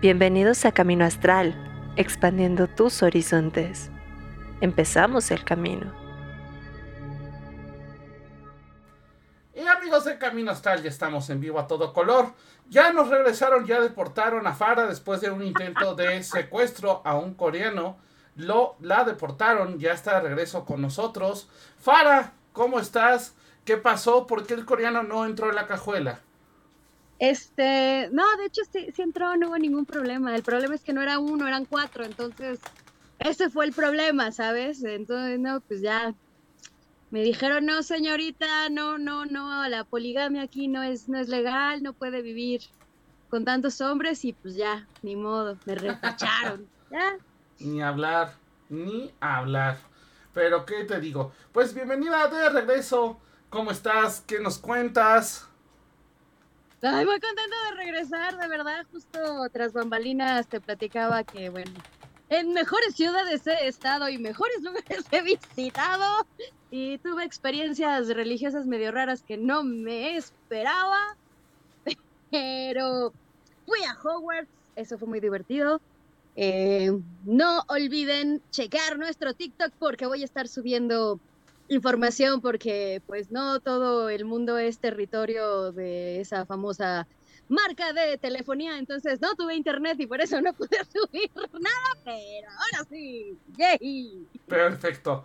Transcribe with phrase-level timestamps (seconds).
[0.00, 1.56] Bienvenidos a Camino Astral,
[1.96, 3.90] expandiendo tus horizontes.
[4.60, 5.92] Empezamos el camino.
[9.56, 12.32] Y amigos de Camino Astral, ya estamos en vivo a todo color.
[12.68, 17.34] Ya nos regresaron, ya deportaron a Fara después de un intento de secuestro a un
[17.34, 17.98] coreano.
[18.36, 21.50] Lo, la deportaron, ya está de regreso con nosotros.
[21.76, 23.34] Fara, ¿cómo estás?
[23.64, 24.28] ¿Qué pasó?
[24.28, 26.20] ¿Por qué el coreano no entró en la cajuela?
[27.18, 30.34] Este, no, de hecho sí, sí, entró, no hubo ningún problema.
[30.34, 32.60] El problema es que no era uno, eran cuatro, entonces
[33.18, 34.82] ese fue el problema, ¿sabes?
[34.84, 36.14] Entonces, no, pues ya
[37.10, 41.82] me dijeron, no, señorita, no, no, no, la poligamia aquí no es, no es legal,
[41.82, 42.62] no puede vivir
[43.30, 46.68] con tantos hombres y pues ya, ni modo, me repacharon.
[46.90, 47.16] ya.
[47.58, 48.34] Ni hablar,
[48.68, 49.78] ni hablar.
[50.32, 51.32] Pero, ¿qué te digo?
[51.52, 53.18] Pues bienvenida de regreso.
[53.50, 54.22] ¿Cómo estás?
[54.26, 55.48] ¿Qué nos cuentas?
[56.82, 59.18] Ay, muy contenta de regresar, de verdad, justo
[59.52, 61.82] tras bambalinas te platicaba que, bueno,
[62.28, 66.04] en mejores ciudades he estado y mejores lugares he visitado
[66.70, 70.98] y tuve experiencias religiosas medio raras que no me esperaba,
[72.30, 73.14] pero
[73.66, 75.80] fui a Hogwarts, eso fue muy divertido.
[76.36, 76.90] Eh,
[77.24, 81.20] no olviden checar nuestro TikTok porque voy a estar subiendo
[81.68, 87.06] información porque pues no todo el mundo es territorio de esa famosa
[87.48, 92.48] marca de telefonía, entonces no tuve internet y por eso no pude subir nada, pero
[92.50, 94.26] ahora sí, yay.
[94.46, 95.24] Perfecto.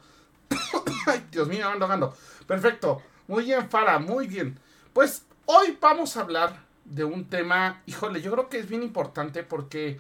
[1.08, 2.16] Ay, Dios mío, ando, ando.
[2.48, 3.02] Perfecto.
[3.28, 4.60] Muy bien, Fara, muy bien.
[4.94, 9.44] Pues hoy vamos a hablar de un tema, híjole, yo creo que es bien importante
[9.44, 10.00] porque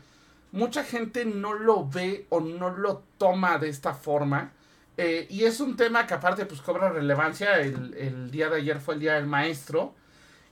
[0.52, 4.52] mucha gente no lo ve o no lo toma de esta forma.
[4.98, 7.60] Eh, y es un tema que aparte pues cobra relevancia.
[7.60, 9.96] El, el, día de ayer fue el día del maestro.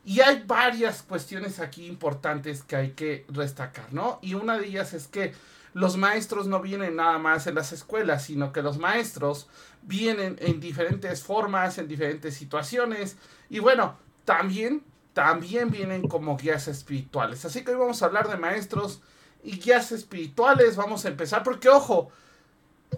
[0.03, 4.17] Y hay varias cuestiones aquí importantes que hay que destacar, ¿no?
[4.23, 5.33] Y una de ellas es que
[5.73, 9.47] los maestros no vienen nada más en las escuelas, sino que los maestros
[9.83, 13.15] vienen en diferentes formas, en diferentes situaciones.
[13.49, 13.95] Y bueno,
[14.25, 14.83] también,
[15.13, 17.45] también vienen como guías espirituales.
[17.45, 19.01] Así que hoy vamos a hablar de maestros
[19.43, 20.75] y guías espirituales.
[20.75, 22.11] Vamos a empezar porque, ojo,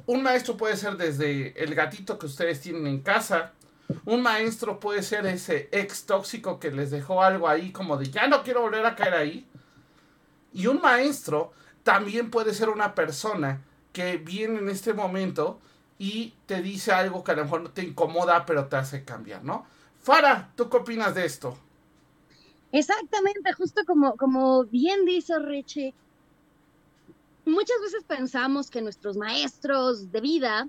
[0.06, 3.54] un maestro puede ser desde el gatito que ustedes tienen en casa.
[4.06, 8.28] Un maestro puede ser ese ex tóxico que les dejó algo ahí como de ya
[8.28, 9.48] no quiero volver a caer ahí.
[10.54, 11.52] Y un maestro
[11.84, 13.62] también puede ser una persona
[13.92, 15.60] que viene en este momento
[16.00, 19.44] y te dice algo que a lo mejor no te incomoda pero te hace cambiar,
[19.44, 19.66] ¿no?
[20.02, 21.58] Fara, ¿tú qué opinas de esto?
[22.72, 25.94] Exactamente, justo como, como bien dice Richie,
[27.46, 30.68] muchas veces pensamos que nuestros maestros de vida,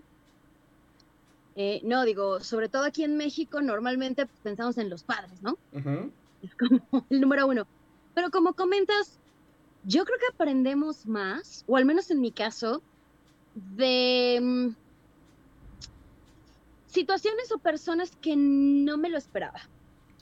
[1.57, 5.53] eh, no digo, sobre todo aquí en México, normalmente pensamos en los padres, ¿no?
[5.73, 6.11] Uh -huh.
[6.43, 6.81] Es como
[7.11, 7.67] el número uno.
[8.15, 9.19] Pero como comentas,
[9.85, 12.83] yo creo que aprendemos más, o al menos en mi caso,
[13.55, 14.75] de um,
[16.87, 19.61] situaciones o personas que no me lo esperaba.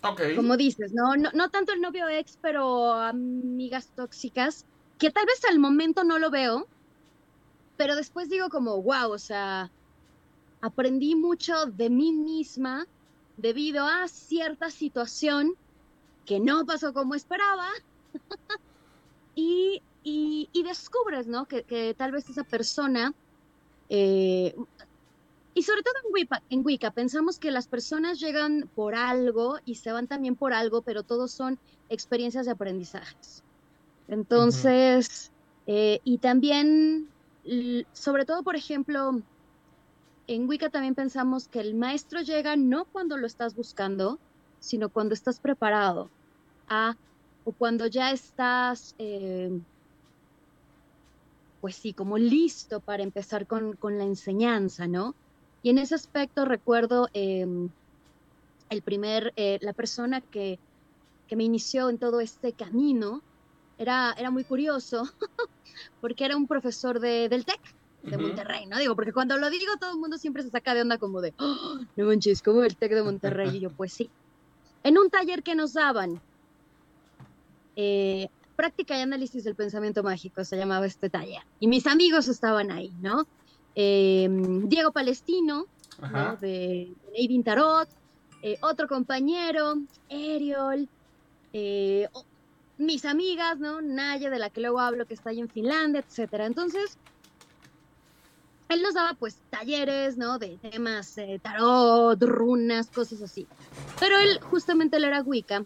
[0.03, 0.35] Okay.
[0.35, 1.17] Como dices, ¿no?
[1.17, 1.31] ¿no?
[1.33, 4.67] No tanto el novio ex, pero amigas tóxicas
[5.03, 6.69] que tal vez al momento no lo veo,
[7.77, 9.69] pero después digo como, wow, o sea,
[10.61, 12.87] aprendí mucho de mí misma
[13.37, 15.55] debido a cierta situación
[16.25, 17.67] que no pasó como esperaba
[19.35, 21.47] y, y, descubres, ¿no?
[21.47, 23.13] Que, que, tal vez esa persona,
[23.89, 24.55] eh,
[25.53, 29.75] y sobre todo en Wicca, en Wicca, pensamos que las personas llegan por algo y
[29.75, 31.59] se van también por algo, pero todos son
[31.89, 33.43] experiencias de aprendizajes.
[34.09, 35.33] Entonces,
[35.67, 37.09] eh, y también,
[37.93, 39.23] sobre todo, por ejemplo,
[40.27, 44.19] en Wicca también pensamos que el maestro llega no cuando lo estás buscando,
[44.61, 46.11] sino cuando estás preparado
[46.69, 46.97] a,
[47.45, 49.51] o cuando ya estás, eh,
[51.61, 55.15] pues sí, como listo para empezar con, con, la enseñanza, ¿no?
[55.63, 57.47] Y en ese aspecto recuerdo eh,
[58.71, 60.59] el primer, eh, la persona que,
[61.27, 63.23] que me inició en todo este camino,
[63.79, 65.09] era, era muy curioso,
[66.01, 67.61] porque era un profesor de, del TEC,
[68.03, 68.23] de uh -huh.
[68.23, 68.79] Monterrey, ¿no?
[68.79, 71.35] Digo, porque cuando lo digo todo el mundo siempre se saca de onda como de,
[71.39, 74.11] oh, no manches, como el TEC de Monterrey, y yo, pues sí.
[74.83, 76.21] En un taller que nos daban,
[77.77, 82.71] eh, práctica y análisis del pensamiento mágico se llamaba este taller, y mis amigos estaban
[82.71, 83.27] ahí, ¿no?
[83.75, 84.29] Eh,
[84.65, 85.67] Diego Palestino,
[86.01, 86.37] ¿no?
[86.37, 87.89] de, de Navin Tarot,
[88.43, 89.77] eh, otro compañero,
[90.11, 90.89] Ariel,
[91.53, 92.09] eh,
[92.79, 93.81] mis amigas, ¿no?
[93.81, 96.47] Naya, de la que luego hablo, que está ahí en Finlandia, etcétera.
[96.47, 96.99] Entonces,
[98.69, 100.39] él nos daba, pues, talleres, ¿no?
[100.39, 103.47] De temas, eh, tarot, runas, cosas así.
[104.01, 105.65] Pero él, justamente, él era Wicca.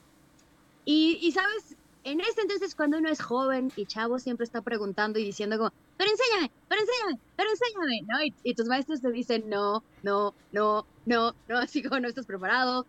[0.84, 1.76] Y, y, ¿sabes?
[2.06, 5.72] en ese entonces cuando uno es joven y chavo siempre está preguntando y diciendo como,
[5.96, 8.22] pero enséñame, pero enséñame, pero enséñame, ¿no?
[8.22, 12.26] Y, y tus maestros te dicen, no, no, no, no, no, así como no estás
[12.26, 12.86] preparado.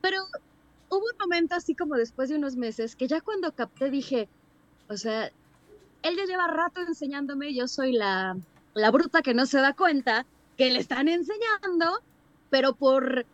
[0.00, 0.18] Pero
[0.88, 4.28] hubo un momento así como después de unos meses que ya cuando capté dije,
[4.88, 5.30] o sea,
[6.02, 8.36] él ya lleva rato enseñándome, yo soy la,
[8.74, 12.00] la bruta que no se da cuenta que le están enseñando,
[12.50, 13.26] pero por,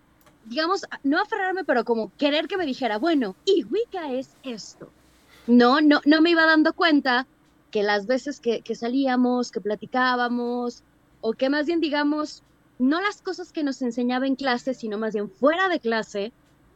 [0.47, 4.91] digamos, no aferrarme, pero como querer que me dijera, bueno, y Wicca es esto.
[5.47, 7.27] No, no, no me iba dando cuenta
[7.71, 10.83] que las veces que, que salíamos, que platicábamos,
[11.21, 12.43] o que más bien digamos,
[12.79, 16.33] no las cosas que nos enseñaba en clase, sino más bien fuera de clase,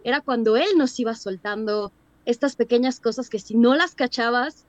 [0.07, 1.91] era cuando él nos iba soltando
[2.27, 4.65] estas pequeñas cosas que si no las cachabas,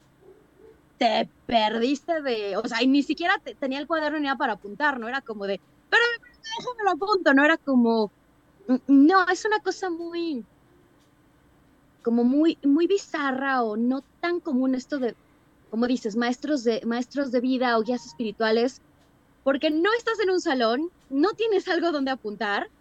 [0.97, 5.07] te perdiste de, o sea, y ni siquiera tenía el cuaderno ni para apuntar, no
[5.07, 5.61] era como de,
[5.91, 6.01] pero
[6.57, 8.11] déjame lo apunto, no era como,
[8.87, 10.43] no, es una cosa muy,
[12.01, 15.15] como muy, muy bizarra o no tan común esto de,
[15.69, 18.81] como dices, maestros de, maestros de vida o guías espirituales,
[19.43, 22.71] porque no estás en un salón, no tienes algo donde apuntar,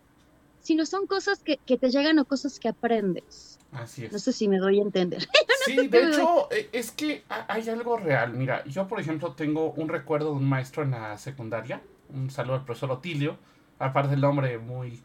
[0.66, 3.60] sino son cosas que, que te llegan o cosas que aprendes.
[3.70, 4.12] Así es.
[4.12, 5.28] No sé si me doy a entender.
[5.64, 8.34] Sí, de hecho, eh, es que hay algo real.
[8.34, 11.82] Mira, yo, por ejemplo, tengo un recuerdo de un maestro en la secundaria.
[12.08, 13.36] Un saludo al profesor Otilio.
[13.80, 15.00] Aparte del nombre muy,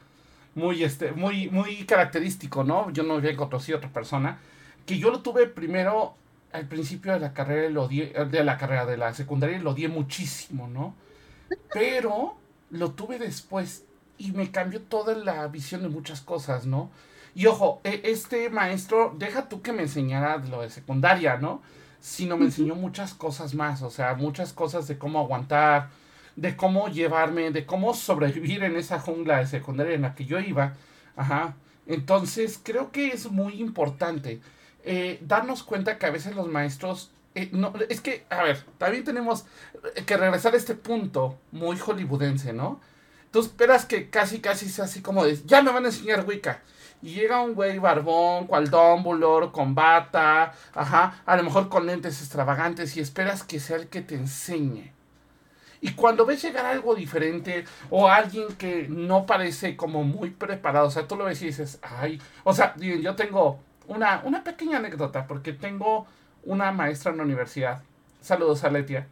[0.53, 2.91] muy, este, muy, muy característico, ¿no?
[2.91, 4.37] Yo no había conocido otra persona.
[4.85, 6.13] Que yo lo tuve primero
[6.51, 9.87] al principio de la carrera, lo odié, de la carrera de la secundaria, lo odié
[9.87, 10.93] muchísimo, ¿no?
[11.73, 12.35] Pero
[12.69, 13.85] lo tuve después
[14.21, 16.91] y me cambió toda la visión de muchas cosas, ¿no?
[17.33, 21.63] Y ojo, e, este maestro, deja tú que me enseñara lo de secundaria, ¿no?
[21.99, 25.89] Sino me enseñó muchas cosas más, o sea, muchas cosas de cómo aguantar,
[26.35, 30.39] de cómo llevarme, de cómo sobrevivir en esa jungla de secundaria en la que yo
[30.39, 30.75] iba.
[31.15, 31.55] Ajá.
[31.87, 34.39] Entonces, creo que es muy importante
[34.83, 37.11] eh, darnos cuenta que a veces los maestros...
[37.33, 39.45] Eh, no, es que, a ver, también tenemos
[40.05, 42.81] que regresar a este punto muy hollywoodense, ¿no?
[43.31, 46.61] Tú esperas que casi, casi sea así como de, ya me van a enseñar Wicca.
[47.01, 52.19] Y llega un güey barbón, cual Dumbledore, con bata, ajá, a lo mejor con lentes
[52.19, 54.93] extravagantes y esperas que sea el que te enseñe.
[55.79, 60.91] Y cuando ves llegar algo diferente o alguien que no parece como muy preparado, o
[60.91, 65.25] sea, tú lo ves y dices, ay, o sea, yo tengo una, una pequeña anécdota
[65.25, 66.05] porque tengo
[66.43, 67.81] una maestra en la universidad,
[68.21, 69.07] saludos a Letia,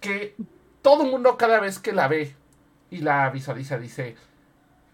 [0.00, 0.36] que
[0.82, 2.36] todo el mundo cada vez que la ve
[2.90, 4.16] y la visualiza dice,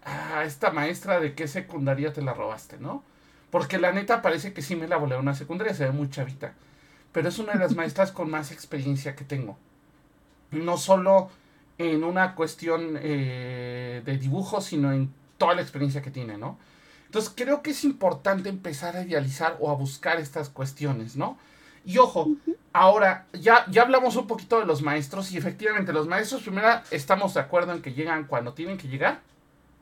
[0.03, 3.03] ah, esta maestra de qué secundaria te la robaste, ¿no?
[3.49, 6.09] Porque la neta parece que sí me la volé a una secundaria, se ve muy
[6.09, 6.53] chavita.
[7.11, 9.57] Pero es una de las maestras con más experiencia que tengo.
[10.51, 11.29] No solo
[11.77, 16.57] en una cuestión eh, de dibujo, sino en toda la experiencia que tiene, ¿no?
[17.05, 21.37] Entonces creo que es importante empezar a idealizar o a buscar estas cuestiones, ¿no?
[21.85, 22.29] Y ojo,
[22.73, 27.33] ahora ya, ya hablamos un poquito de los maestros y efectivamente los maestros primero estamos
[27.35, 29.21] de acuerdo en que llegan cuando tienen que llegar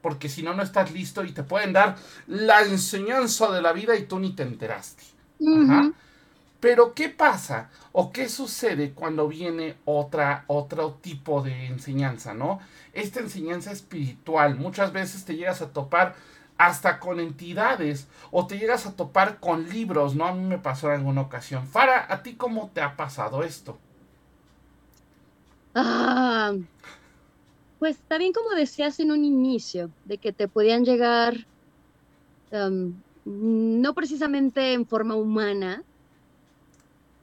[0.04, 1.96] porque si no, no estás listo y te pueden dar
[2.28, 5.04] la enseñanza de la vida y tú ni te enteraste.
[6.60, 12.60] Pero ¿qué pasa o qué sucede cuando viene otra, otro tipo de enseñanza, no?
[12.92, 16.16] Esta enseñanza espiritual, muchas veces te llegas a topar
[16.66, 20.26] hasta con entidades o te llegas a topar con libros, ¿no?
[20.26, 21.68] A mí me pasó en alguna ocasión.
[21.68, 23.78] Fara, ¿a ti cómo te ha pasado esto?
[25.76, 26.54] Ah,
[27.80, 31.36] pues también como decías en un inicio, de que te podían llegar
[33.26, 35.84] no precisamente en forma humana.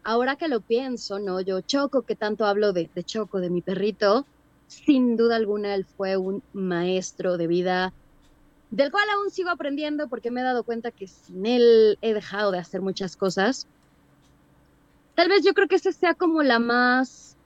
[0.02, 1.40] Ahora que lo pienso, ¿no?
[1.40, 4.26] Yo Choco, que tanto hablo de, de Choco, de mi perrito,
[4.66, 7.94] sin duda alguna él fue un maestro de vida
[8.70, 12.52] del cual aún sigo aprendiendo porque me he dado cuenta que sin él he dejado
[12.52, 13.66] de hacer muchas cosas.
[15.14, 17.36] Tal vez yo creo que esa sea como la más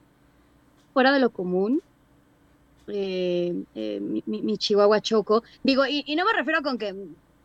[0.93, 1.81] fuera de lo común,
[2.87, 5.43] eh, eh, mi, chihuahua choco.
[5.63, 6.95] Digo, y, no me refiero con que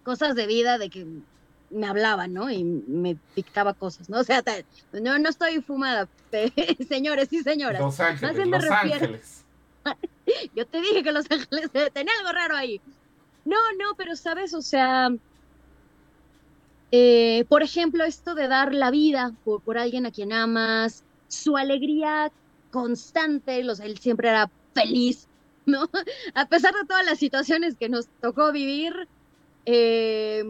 [0.04, 1.06] cosas de vida, de que
[1.70, 2.50] me hablaba, ¿no?
[2.50, 4.20] Y me dictaba cosas, ¿no?
[4.20, 4.44] O sea,
[4.92, 6.06] no, no estoy fumada,
[6.88, 7.80] señores y señoras.
[7.80, 9.44] Los Ángeles, Los Ángeles.
[10.54, 12.80] Yo te dije que Los Ángeles tenía algo raro ahí.
[13.44, 15.10] No, no, pero sabes, o sea,
[16.92, 21.56] eh, por ejemplo, esto de dar la vida por, por alguien a quien amas, su
[21.56, 22.32] alegría
[22.70, 25.26] constante, él siempre era feliz,
[25.66, 25.88] ¿no?
[26.34, 29.08] A pesar de todas las situaciones que nos tocó vivir,
[29.66, 30.44] eh,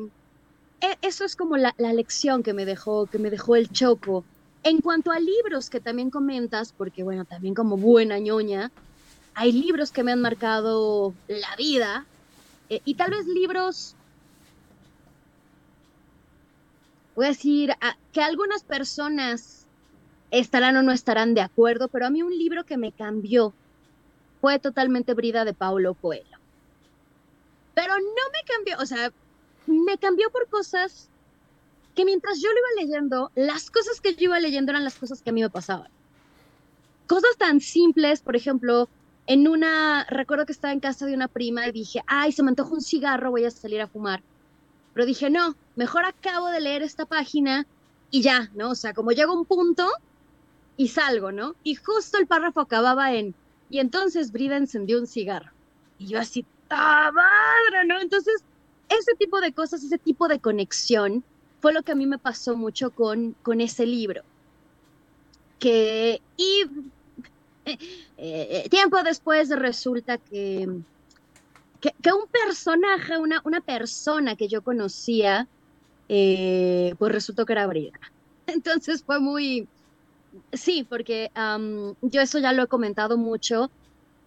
[0.81, 4.25] e, eso es como la, lección que me dejó, que me dejó el choco.
[4.63, 8.71] En cuanto a libros que también comentas, porque bueno, también como buena ñoña,
[9.35, 12.07] hay libros que me han marcado la vida,
[12.71, 13.97] eh, y tal vez libros,
[17.17, 17.73] voy a decir
[18.13, 19.67] que algunas personas
[20.31, 23.53] estarán o no estarán de acuerdo, pero a mí un libro que me cambió
[24.41, 26.39] fue totalmente Brida de Paulo Coelho.
[27.75, 29.13] Pero no me cambió, o sea,
[29.67, 31.11] me cambió por cosas
[31.95, 35.23] que mientras yo lo iba leyendo, las cosas que yo iba leyendo eran las cosas
[35.23, 35.91] que a mí me pasaban.
[37.09, 38.89] Cosas tan simples, por ejemplo,
[39.27, 42.49] en una, recuerdo que estaba en casa de una prima y dije, ay, se me
[42.49, 44.23] antoja un cigarro, voy a salir a fumar.
[44.95, 47.67] Pero dije, no, mejor acabo de leer esta página
[48.11, 48.71] y ya, ¿no?
[48.71, 49.89] O sea, como llego un punto
[50.77, 51.55] y salgo, ¿no?
[51.63, 53.35] Y justo el párrafo acababa en,
[53.69, 55.53] y entonces Brida encendió un cigarro.
[55.99, 57.87] Y yo así, ¡ah, madre!
[57.87, 58.01] ¿no?
[58.01, 58.43] Entonces,
[58.89, 61.23] ese tipo de cosas, ese tipo de conexión,
[61.61, 64.23] fue lo que a mí me pasó mucho con, con ese libro.
[65.59, 66.65] Que, y
[68.19, 70.69] eh, eh, tiempo después resulta que,
[71.81, 75.49] que, un personaje, una, una persona que yo conocía,
[76.09, 77.99] eh, pues resultó que era Brida.
[78.47, 79.69] Entonces fue muy,
[80.53, 81.31] sí, porque
[82.03, 83.71] yo eso ya lo he comentado mucho.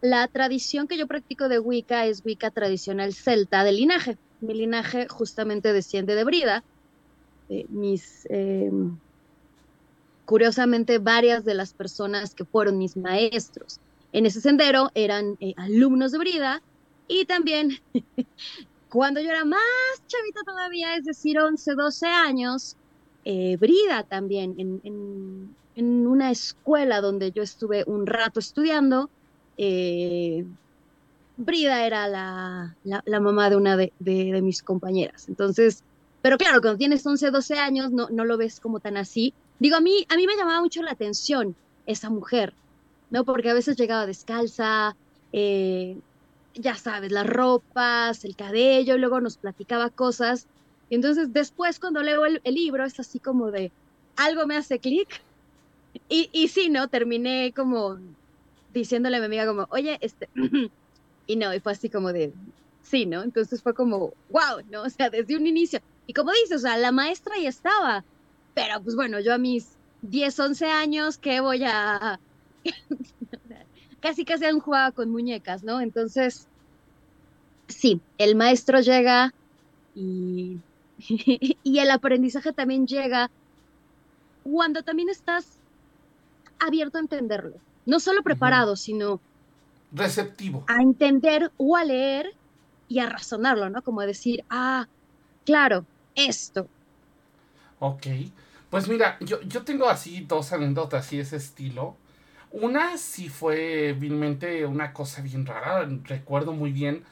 [0.04, 4.18] La tradición que yo practico de Wicca es Wicca tradicional celta de linaje.
[4.42, 6.64] Mi linaje justamente desciende de Brida.
[7.48, 8.98] Eh, mis, em,
[10.26, 13.80] curiosamente, varias de las personas que fueron mis maestros
[14.12, 16.62] en ese sendero eran eh, alumnos de Brida
[17.08, 17.72] y también
[18.90, 19.60] cuando yo era más
[20.08, 22.76] chavita todavía, es decir, 11, 12 años,
[23.26, 29.10] eh, Brida también en, en una escuela donde yo estuve un rato estudiando.
[29.58, 30.46] Eh,
[31.36, 35.28] Brida era la, la, mamá de una de, de, mis compañeras.
[35.28, 35.84] Entonces,
[36.22, 39.34] pero claro, cuando tienes 11, 12 años no, no lo ves como tan así.
[39.64, 41.56] Digo, a mí, a mí me llamaba mucho la atención
[41.86, 42.54] esa mujer,
[43.10, 43.24] ¿no?
[43.24, 44.98] Porque a veces llegaba descalza,
[45.32, 45.98] eh,
[46.54, 50.48] ya sabes, las ropas, el cabello, luego nos platicaba cosas.
[50.90, 53.72] Y entonces después cuando leo el, el libro es así como de,
[54.18, 55.22] algo me hace clic
[56.10, 56.90] y, y sí, ¿no?
[56.90, 58.00] Terminé como
[58.74, 60.28] diciéndole a mi amiga como, oye, este,
[61.26, 62.34] y no, y fue así como de,
[62.82, 63.24] sí, ¿no?
[63.24, 64.82] Entonces fue como, wow, ¿no?
[64.82, 65.80] O sea, desde un inicio.
[66.06, 68.04] Y como dices, o sea, la maestra ya estaba,
[68.54, 72.20] pero pues bueno, yo a mis 10, 11 años, ¿qué voy a...?
[74.02, 75.80] casi casi han jugado con muñecas, ¿no?
[75.80, 76.48] Entonces,
[77.68, 79.34] sí, el maestro llega
[79.96, 80.60] y,
[80.98, 83.32] y el aprendizaje también llega
[84.44, 85.58] cuando también estás
[86.60, 87.56] abierto a entenderlo.
[87.86, 89.20] No solo preparado, sino
[89.92, 90.66] receptivo.
[90.68, 92.34] A entender o a leer
[92.88, 93.82] y a razonarlo, ¿no?
[93.82, 94.88] Como decir, ah,
[95.46, 96.68] claro, esto.
[97.84, 98.08] Ok.
[98.70, 101.98] Pues mira, yo, yo tengo así dos anécdotas y ese estilo.
[102.52, 105.86] Una sí fue vilmente una cosa bien rara.
[106.06, 107.04] Recuerdo muy bien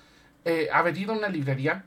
[0.46, 1.84] eh, haber ido a una librería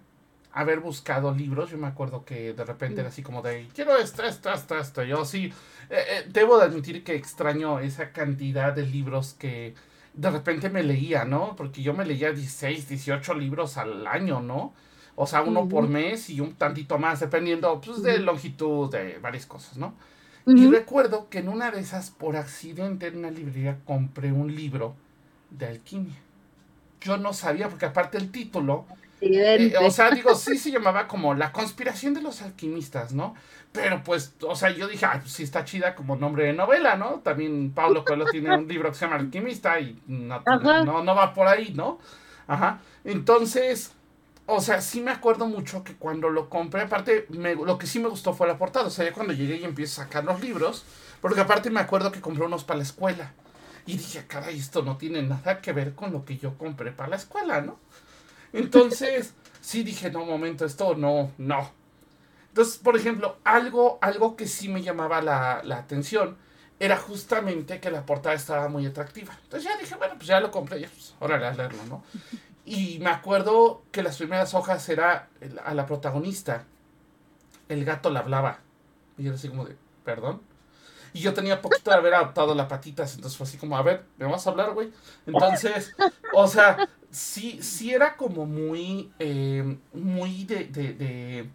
[0.52, 1.70] haber buscado libros.
[1.70, 5.02] Yo me acuerdo que de repente era así como de, quiero esto, esto, esto, esto.
[5.02, 5.52] Yo sí,
[5.88, 9.74] eh, eh, debo de admitir que extraño esa cantidad de libros que
[10.12, 11.56] de repente me leía, ¿no?
[11.56, 14.74] Porque yo me leía 16, 18 libros al año, ¿no?
[15.16, 19.46] O sea, uno por mes y un tantito más, dependiendo pues, de longitud, de varias
[19.46, 19.94] cosas, ¿no?
[20.46, 24.94] Y recuerdo que en una de esas, por accidente, en una librería, compré un libro
[25.50, 26.16] de alquimia.
[27.00, 28.84] Yo no sabía, porque aparte el título
[29.20, 33.34] eh, o sea, digo, sí se llamaba como La conspiración de los alquimistas, ¿no?
[33.72, 36.96] Pero pues, o sea, yo dije, ah, pues sí está chida como nombre de novela,
[36.96, 37.20] ¿no?
[37.20, 40.42] También Pablo Coelho tiene un libro que se llama Alquimista y no,
[41.02, 41.98] no, va por ahí, ¿no?
[42.46, 42.80] Ajá.
[43.04, 43.92] Entonces,
[44.46, 48.08] o sea, sí me acuerdo mucho que cuando lo compré, aparte, lo que sí me
[48.08, 48.86] gustó fue la portada.
[48.86, 50.84] O sea, ya cuando llegué y empiezo a sacar los libros,
[51.20, 53.32] porque aparte me acuerdo que compré unos para la escuela.
[53.86, 57.10] Y dije, caray, esto no tiene nada que ver con lo que yo compré para
[57.10, 57.78] la escuela, ¿no?
[58.52, 61.70] Entonces, sí dije, no, momento, esto no, no.
[62.48, 66.36] Entonces, por ejemplo, algo, algo que sí me llamaba la, atención
[66.78, 69.36] era justamente que la portada estaba muy atractiva.
[69.42, 72.04] Entonces ya dije, bueno, pues ya lo compré, ya, pues, órale a leerlo, ¿no?
[72.64, 75.28] Y me acuerdo que las primeras hojas era
[75.64, 76.64] a la protagonista.
[77.68, 78.60] El gato la hablaba.
[79.18, 80.40] Y yo así como de, perdón.
[81.14, 84.04] Y yo tenía poquito de haber adoptado las patitas, entonces fue así como, a ver,
[84.18, 84.90] ¿me vas a hablar, güey?
[85.26, 85.94] Entonces,
[86.32, 91.48] o sea, sí, sí era como muy, eh, muy de, de,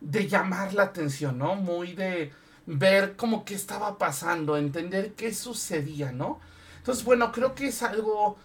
[0.00, 1.56] de, llamar la atención, ¿no?
[1.56, 2.32] Muy de
[2.66, 6.38] ver como qué estaba pasando, entender qué sucedía, ¿no?
[6.78, 8.36] Entonces, bueno, creo que es algo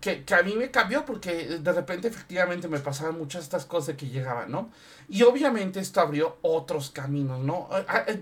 [0.00, 3.96] que, que, a mí me cambió porque de repente efectivamente me pasaban muchas estas cosas
[3.96, 4.70] que llegaban, ¿no?
[5.08, 7.68] Y obviamente esto abrió otros caminos, ¿no?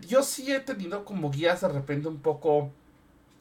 [0.09, 2.73] Yo sí he tenido como guías de repente un poco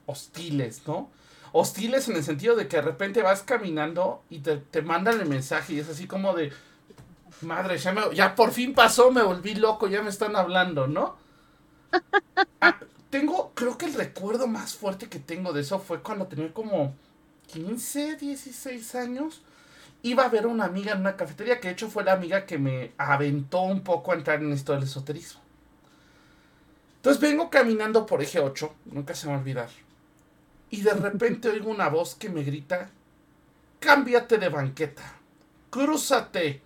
[0.05, 1.09] hostiles, ¿no?
[1.53, 5.27] hostiles en el sentido de que de repente vas caminando y te, te mandan el
[5.29, 6.51] mensaje y es así como de,
[7.41, 11.17] madre, ya, me- ya por fin pasó, me volví loco, ya me están hablando, ¿no?
[12.61, 16.53] Ah, tengo, creo que el recuerdo más fuerte que tengo de eso fue cuando tenía
[16.53, 16.95] como
[17.47, 19.41] 15, 16 años.
[20.01, 22.45] Iba a ver a una amiga en una cafetería, que de hecho fue la amiga
[22.45, 25.41] que me aventó un poco a entrar en esto del esoterismo.
[26.97, 29.69] Entonces vengo caminando por eje 8, nunca se me va a olvidar.
[30.69, 32.89] Y de repente oigo una voz que me grita,
[33.79, 35.03] cámbiate de banqueta,
[35.69, 36.61] crúzate.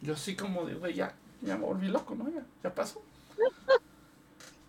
[0.00, 2.28] Yo así como güey, ya, ya me volví loco, ¿no?
[2.30, 3.02] Ya, ya pasó.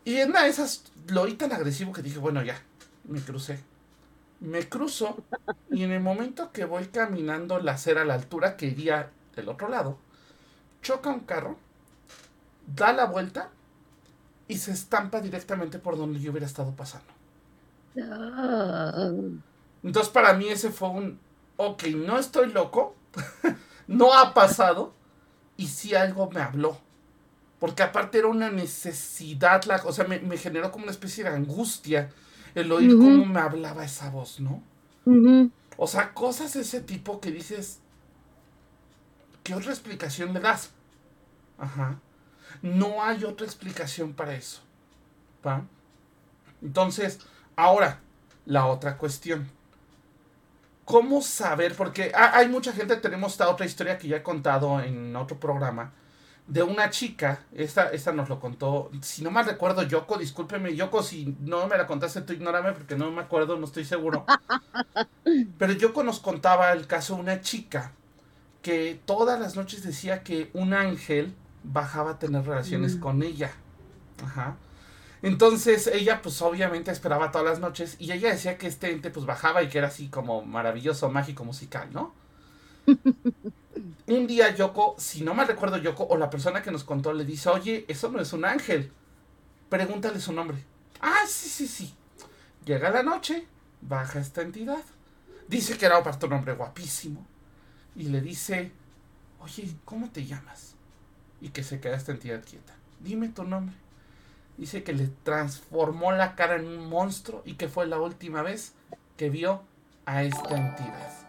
[0.04, 2.62] Y en una de esas lo oí tan agresivo que dije, bueno, ya,
[3.06, 3.60] me crucé.
[4.40, 5.18] Me cruzo
[5.72, 9.50] y en el momento que voy caminando la acera a la altura que iría del
[9.50, 9.98] otro lado,
[10.82, 11.58] choca un carro,
[12.68, 13.50] da la vuelta
[14.48, 17.14] y se estampa directamente por donde yo hubiera estado pasando.
[19.84, 21.20] Entonces para mí ese fue un,
[21.58, 22.96] ok, no estoy loco,
[23.88, 24.94] no ha pasado
[25.58, 26.80] y sí algo me habló.
[27.60, 31.32] Porque aparte era una necesidad, la, o sea, me, me generó como una especie de
[31.32, 32.12] angustia
[32.60, 34.62] el oír cómo me hablaba esa voz, ¿no?
[35.78, 37.80] O sea, cosas de ese tipo que dices,
[39.44, 40.72] ¿qué otra explicación le das?
[41.58, 42.00] Ajá.
[42.62, 44.62] No hay otra explicación para eso.
[45.46, 45.64] ¿Va?
[46.62, 47.20] Entonces,
[47.56, 48.00] ahora,
[48.46, 49.48] la otra cuestión.
[50.86, 51.76] ¿Cómo saber?
[51.76, 55.38] Porque ha- hay mucha gente, tenemos esta otra historia que ya he contado en otro
[55.40, 55.92] programa,
[56.48, 61.04] de una chica, esta, esta nos lo contó, si no mal recuerdo, Yoko, discúlpeme, Yoko,
[61.04, 64.26] si no me la contaste, tú ignórame porque no me acuerdo, no estoy seguro.
[65.58, 67.92] Pero Yoko nos contaba el caso de una chica
[68.62, 73.00] que todas las noches decía que un ángel bajaba a tener relaciones Mm.
[73.00, 73.52] con ella.
[74.24, 74.58] Ajá.
[75.22, 79.26] Entonces ella pues obviamente esperaba todas las noches y ella decía que este ente pues
[79.26, 82.14] bajaba y que era así como maravilloso, mágico, musical, ¿no?
[84.08, 87.26] un día Yoko, si no mal recuerdo Yoko o la persona que nos contó le
[87.26, 88.92] dice, oye, eso no es un ángel,
[89.70, 90.58] pregúntale su nombre.
[91.02, 91.94] Ah, sí, sí, sí.
[92.66, 93.48] Llega la noche,
[93.82, 94.84] baja esta entidad.
[95.48, 97.26] Dice que era un hombre guapísimo.
[97.96, 98.72] Y le dice,
[99.40, 100.76] oye, ¿cómo te llamas?
[101.42, 102.74] Y que se queda esta entidad quieta.
[103.00, 103.76] Dime tu nombre.
[104.58, 108.74] Dice que le transformó la cara en un monstruo y que fue la última vez
[109.16, 109.62] que vio
[110.06, 111.28] a esta entidad.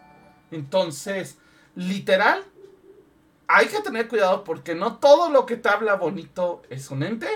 [0.51, 1.37] Entonces,
[1.75, 2.43] literal,
[3.47, 7.27] hay que tener cuidado porque no todo lo que te habla bonito es un ente.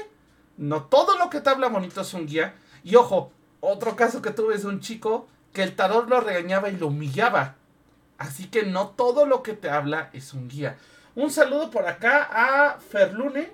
[0.58, 2.56] No todo lo que te habla bonito es un guía.
[2.84, 6.78] Y ojo, otro caso que tuve es un chico que el tarot lo regañaba y
[6.78, 7.56] lo humillaba.
[8.18, 10.78] Así que no todo lo que te habla es un guía.
[11.16, 13.52] Un saludo por acá a Ferlune.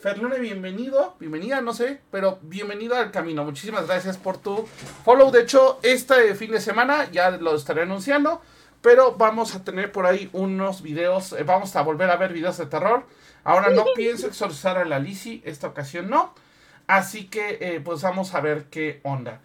[0.00, 3.44] Ferlune, bienvenido, bienvenida, no sé, pero bienvenido al camino.
[3.44, 4.66] Muchísimas gracias por tu
[5.04, 5.30] follow.
[5.30, 8.42] De hecho, este fin de semana ya lo estaré anunciando,
[8.82, 11.32] pero vamos a tener por ahí unos videos.
[11.32, 13.06] eh, vamos a volver a ver videos de terror.
[13.44, 16.34] Ahora no pienso exorcizar a la Lizzie, esta ocasión no.
[16.86, 19.40] Así que, eh, pues vamos a ver qué onda.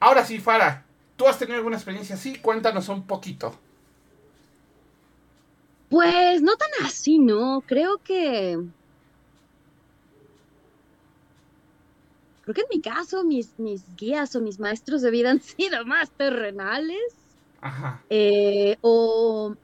[0.00, 0.84] Ahora sí, Farah,
[1.16, 2.36] ¿tú has tenido alguna experiencia así?
[2.38, 3.58] Cuéntanos un poquito.
[5.88, 7.62] Pues no tan así, ¿no?
[7.66, 8.58] Creo que.
[12.42, 15.84] Creo que en mi caso, mis, mis guías o mis maestros de vida han sido
[15.86, 17.21] más terrenales.
[17.62, 18.04] Ajá.
[18.10, 19.54] eh, o.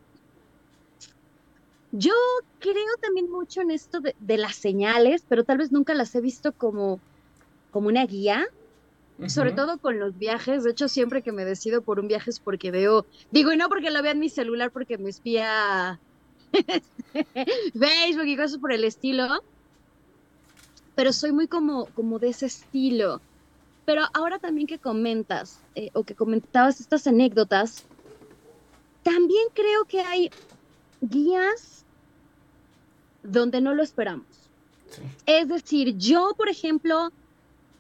[1.90, 2.12] Yo
[2.61, 6.20] creo también mucho en esto de, de las señales, pero tal vez nunca las he
[6.20, 7.00] visto como,
[7.70, 8.46] como una guía.
[9.26, 12.38] Sobre todo con los viajes, de hecho siempre que me decido por un viaje es
[12.38, 16.00] porque veo, digo, y no porque lo vea en mi celular porque me espía
[17.72, 19.26] Facebook y cosas por el estilo,
[20.94, 23.20] pero soy muy como, como de ese estilo.
[23.84, 27.88] Pero ahora también que comentas, eh, o que comentabas estas anécdotas,
[29.09, 30.31] también creo que hay
[31.01, 31.87] guías
[33.23, 34.27] donde no lo esperamos.
[34.90, 35.03] Sí.
[35.25, 37.11] Es decir, yo, por ejemplo,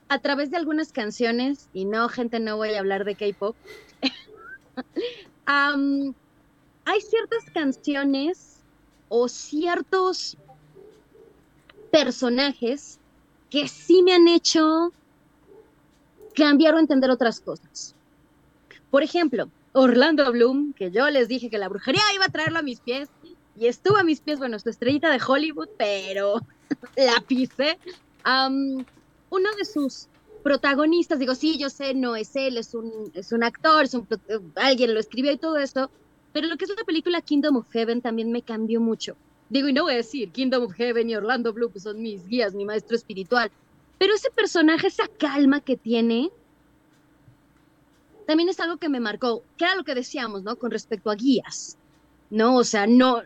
[0.08, 3.54] a través de algunas canciones, y no, gente, no voy a hablar de K-pop,
[5.46, 8.64] hay ciertas canciones
[9.08, 10.38] o ciertos
[11.90, 13.00] personajes
[13.50, 14.92] que sí me han hecho
[16.34, 17.94] cambiar o entender otras cosas.
[18.90, 22.62] Por ejemplo, Orlando Bloom, que yo les dije que la brujería iba a traerlo a
[22.62, 23.08] mis pies,
[23.58, 26.40] y estuvo a mis pies, bueno, su estrellita de Hollywood, pero
[26.96, 27.78] la pisé.
[28.24, 30.08] Uno de sus
[30.42, 34.06] protagonistas, digo, sí, yo sé, no es él, es un, es un actor, es un,
[34.28, 35.90] eh, alguien lo escribió y todo eso,
[36.32, 39.16] pero lo que es la película Kingdom of Heaven también me cambió mucho.
[39.50, 42.26] Digo, y no voy a decir, Kingdom of Heaven y Orlando Bloom pues, son mis
[42.26, 43.50] guías, mi maestro espiritual,
[43.98, 46.30] pero ese personaje, esa calma que tiene,
[48.28, 50.56] también es algo que me marcó, que era lo que decíamos, ¿no?
[50.56, 51.78] Con respecto a guías,
[52.28, 52.56] ¿no?
[52.56, 53.22] O sea, no,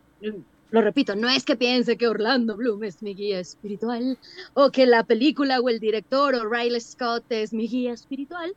[0.71, 4.17] lo repito, no es que piense que Orlando Bloom es mi guía espiritual
[4.55, 8.55] o que la película o el director o Riley Scott es mi guía espiritual,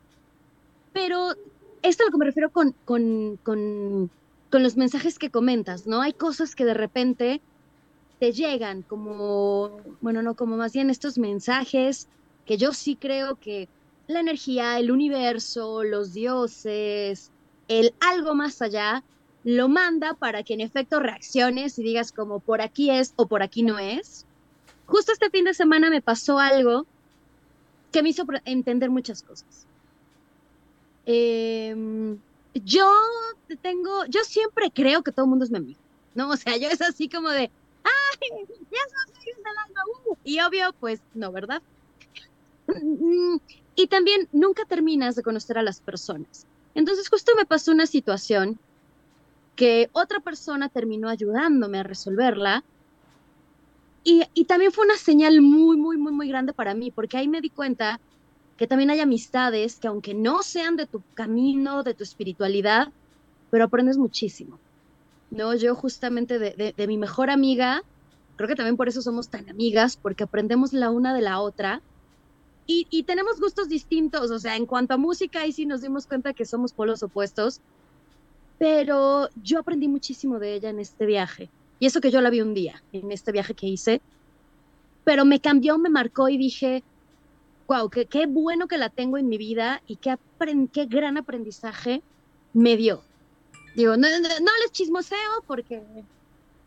[0.92, 1.40] pero esto
[1.82, 4.08] es a lo que me refiero con, con, con,
[4.48, 6.00] con los mensajes que comentas, ¿no?
[6.00, 7.40] Hay cosas que de repente
[8.20, 12.06] te llegan como, bueno, no, como más bien estos mensajes
[12.44, 13.68] que yo sí creo que
[14.06, 17.32] la energía, el universo, los dioses,
[17.68, 19.02] el algo más allá,
[19.42, 23.42] lo manda para que en efecto reacciones y digas como por aquí es o por
[23.42, 24.26] aquí no es.
[24.86, 26.86] Justo este fin de semana me pasó algo
[27.92, 29.66] que me hizo entender muchas cosas.
[31.04, 32.20] Em,
[32.54, 32.90] yo
[33.62, 35.80] tengo, yo siempre creo que todo el mundo es mi amigo,
[36.14, 36.30] ¿no?
[36.30, 37.50] O sea, yo es así como de,
[37.84, 38.28] ¡ay!
[38.48, 41.62] Ya soy un uh", Y obvio, pues no, ¿verdad?
[43.76, 46.46] y también nunca terminas de conocer a las personas.
[46.74, 48.58] Entonces justo me pasó una situación
[49.54, 52.64] que otra persona terminó ayudándome a resolverla.
[54.02, 57.26] Y, y, también fue una señal muy, muy, muy, muy grande para mí, porque ahí
[57.26, 57.98] me di cuenta
[58.56, 62.92] que también hay amistades que aunque no sean de tu camino, de tu espiritualidad,
[63.50, 64.58] pero aprendes muchísimo.
[65.30, 65.54] ¿no?
[65.54, 67.82] Yo justamente de, de, de mi mejor amiga,
[68.36, 71.82] creo que también por eso somos tan amigas, porque aprendemos la una de la otra.
[72.66, 76.06] Y, y, tenemos gustos distintos, o sea, en cuanto a música, ahí sí nos dimos
[76.06, 77.60] cuenta que somos polos opuestos,
[78.58, 81.48] pero yo aprendí muchísimo de ella en este viaje.
[81.78, 84.00] Y eso que yo la vi un día, en este viaje que hice,
[85.04, 86.82] pero me cambió, me marcó y dije,
[87.68, 90.16] wow, qué, qué bueno que la tengo en mi vida y qué,
[90.72, 92.02] qué gran aprendizaje
[92.52, 93.02] me dio.
[93.74, 95.82] Digo, no, no, no, les chismoseo porque,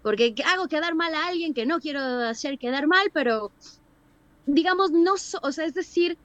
[0.03, 3.51] porque hago quedar mal a alguien que no quiero hacer quedar mal, pero
[4.45, 6.17] digamos, no, o sea, es decir,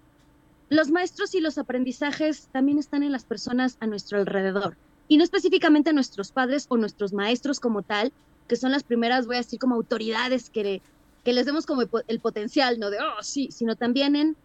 [0.71, 4.77] los maestros y los aprendizajes también están en las personas a nuestro alrededor
[5.09, 8.13] y no específicamente nuestros padres o nuestros maestros como tal,
[8.49, 10.81] que son las primeras, voy a decir, como autoridades que,
[11.25, 14.37] que les demos como el potencial, no de, oh, sí, sino también en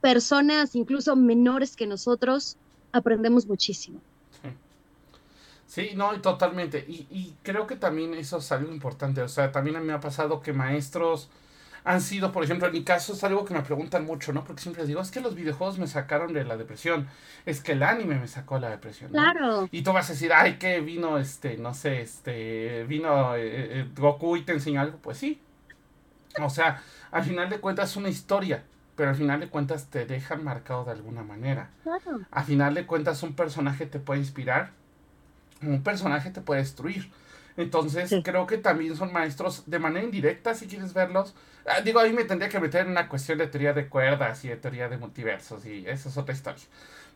[0.00, 2.56] personas incluso menores que nosotros,
[2.92, 4.00] aprendemos muchísimo.
[5.66, 6.84] Sí, no, totalmente.
[6.86, 9.20] Y, y creo que también eso es algo importante.
[9.20, 11.28] O sea, también me ha pasado que maestros
[11.86, 14.42] han sido, por ejemplo, en mi caso es algo que me preguntan mucho, ¿no?
[14.42, 17.06] Porque siempre digo, es que los videojuegos me sacaron de la depresión,
[17.46, 19.12] es que el anime me sacó de la depresión.
[19.12, 19.22] ¿no?
[19.22, 19.68] Claro.
[19.70, 23.88] Y tú vas a decir, ay, que vino, este, no sé, este, vino eh, eh,
[23.96, 24.98] Goku y te enseñó algo.
[24.98, 25.40] Pues sí.
[26.42, 28.64] O sea, al final de cuentas es una historia,
[28.96, 31.70] pero al final de cuentas te dejan marcado de alguna manera.
[31.84, 32.22] Claro.
[32.32, 34.72] Al final de cuentas un personaje te puede inspirar,
[35.62, 37.12] un personaje te puede destruir.
[37.56, 38.22] Entonces, sí.
[38.24, 41.32] creo que también son maestros de manera indirecta, si quieres verlos.
[41.68, 44.48] Ah, digo, ahí me tendría que meter en una cuestión de teoría de cuerdas y
[44.48, 46.64] de teoría de multiversos, y eso es otra historia.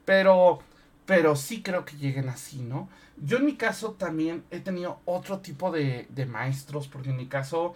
[0.04, 0.60] Pero,
[1.06, 2.88] pero sí creo que lleguen así, ¿no?
[3.16, 7.26] Yo en mi caso también he tenido otro tipo de, de maestros, porque en mi
[7.28, 7.74] caso,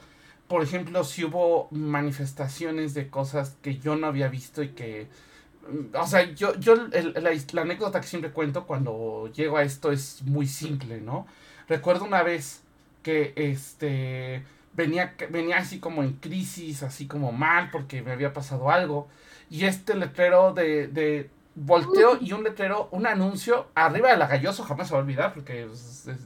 [0.49, 5.09] por ejemplo, si hubo manifestaciones de cosas que yo no había visto y que
[5.95, 10.47] o sea, yo, yo la, anécdota que siempre cuento cuando llego a esto es muy
[10.47, 11.27] simple, ¿no?
[11.69, 12.63] Recuerdo una vez
[13.03, 18.71] que este venía, venía así como en crisis, así como mal, porque me había pasado
[18.71, 19.09] algo.
[19.51, 24.65] Y este letrero de, de volteo y un letrero, un anuncio arriba de la galloso,
[24.65, 26.19] jamás se va a olvidar, porque es, es,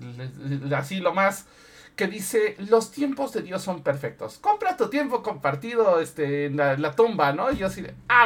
[0.63, 1.47] es, así lo más
[1.97, 4.39] que dice, los tiempos de Dios son perfectos.
[4.39, 7.51] Compra tu tiempo compartido este, en la, la tumba, ¿no?
[7.51, 8.25] Y yo así de, ah,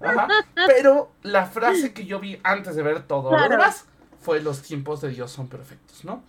[0.00, 0.08] va.
[0.08, 0.28] Ajá.
[0.66, 3.44] Pero la frase que yo vi antes de ver todo claro.
[3.44, 3.86] lo demás
[4.20, 6.22] fue, los tiempos de Dios son perfectos, ¿no?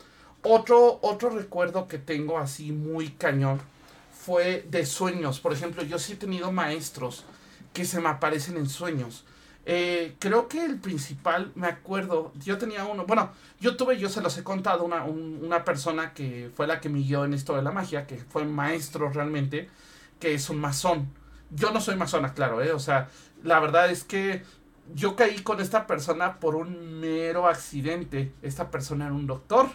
[0.43, 3.59] Otro, otro recuerdo que tengo así muy cañón
[4.11, 5.39] fue de sueños.
[5.39, 7.25] Por ejemplo, yo sí he tenido maestros
[7.73, 9.25] que se me aparecen en sueños.
[9.65, 14.21] Eh, creo que el principal, me acuerdo, yo tenía uno, bueno, yo tuve, yo se
[14.21, 17.55] los he contado, una, un, una persona que fue la que me guió en esto
[17.55, 19.69] de la magia, que fue maestro realmente,
[20.19, 21.09] que es un masón.
[21.51, 22.71] Yo no soy masona, claro, ¿eh?
[22.71, 23.09] O sea,
[23.43, 24.43] la verdad es que
[24.95, 28.31] yo caí con esta persona por un mero accidente.
[28.41, 29.69] Esta persona era un doctor.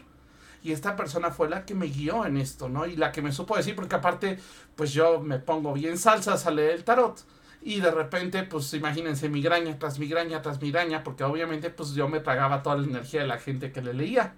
[0.64, 2.86] Y esta persona fue la que me guió en esto, ¿no?
[2.86, 4.38] Y la que me supo decir, porque aparte,
[4.74, 7.22] pues yo me pongo bien salsa a leer el tarot.
[7.60, 12.20] Y de repente, pues imagínense, migraña tras migraña tras migraña, porque obviamente, pues yo me
[12.20, 14.36] tragaba toda la energía de la gente que le leía.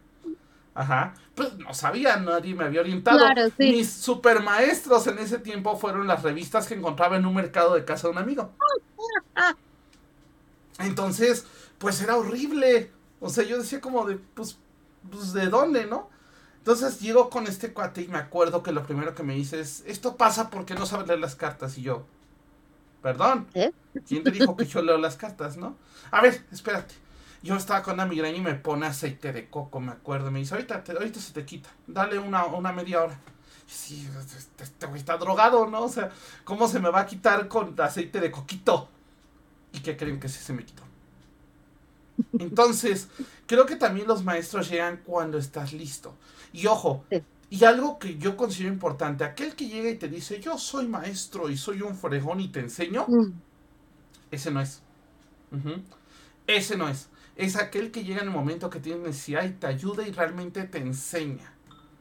[0.75, 1.15] Ajá.
[1.37, 3.19] Pues no sabía, nadie me había orientado.
[3.19, 3.71] Claro, sí.
[3.71, 7.85] Mis super maestros en ese tiempo fueron las revistas que encontraba en un mercado de
[7.85, 8.51] casa de un amigo.
[10.81, 11.47] Entonces,
[11.79, 12.91] pues era horrible.
[13.21, 14.59] O sea, yo decía como de, pues,
[15.09, 16.16] pues ¿de dónde, no?
[16.67, 19.85] Entonces llego con este cuate y me acuerdo que lo primero que me dice es,
[19.87, 21.79] esto pasa porque no sabes leer las cartas.
[21.79, 22.05] Y yo,
[23.01, 23.71] perdón, ¿Eh?
[24.09, 25.77] ¿quién te dijo que yo leo las cartas, no?
[26.11, 26.93] A ver, espérate.
[27.41, 30.33] Yo estaba con una migraña y me pone aceite de coco, me acuerdo.
[30.33, 31.69] Me dice, ahorita, ahorita se te quita.
[31.87, 33.17] Dale una, una media hora.
[33.69, 35.85] Sí, este, este güey está drogado, ¿no?
[35.85, 36.11] O sea,
[36.43, 38.89] ¿cómo se me va a quitar con aceite de coquito?
[39.73, 40.83] ¿Y qué creen que sí se me quitó?
[42.41, 43.07] Entonces,
[43.47, 46.13] creo que también los maestros llegan cuando estás listo.
[46.57, 47.05] Y ojo,
[47.51, 51.51] y algo que yo considero importante, aquel que llega y te dice, yo soy maestro
[51.51, 53.33] y soy un fregón y te enseño, mm.
[54.31, 54.83] ese no es.
[56.47, 57.11] Ese no es.
[57.37, 60.65] Es aquel que llega en el momento que tiene necesidad y te ayuda y realmente
[60.65, 61.53] te enseña.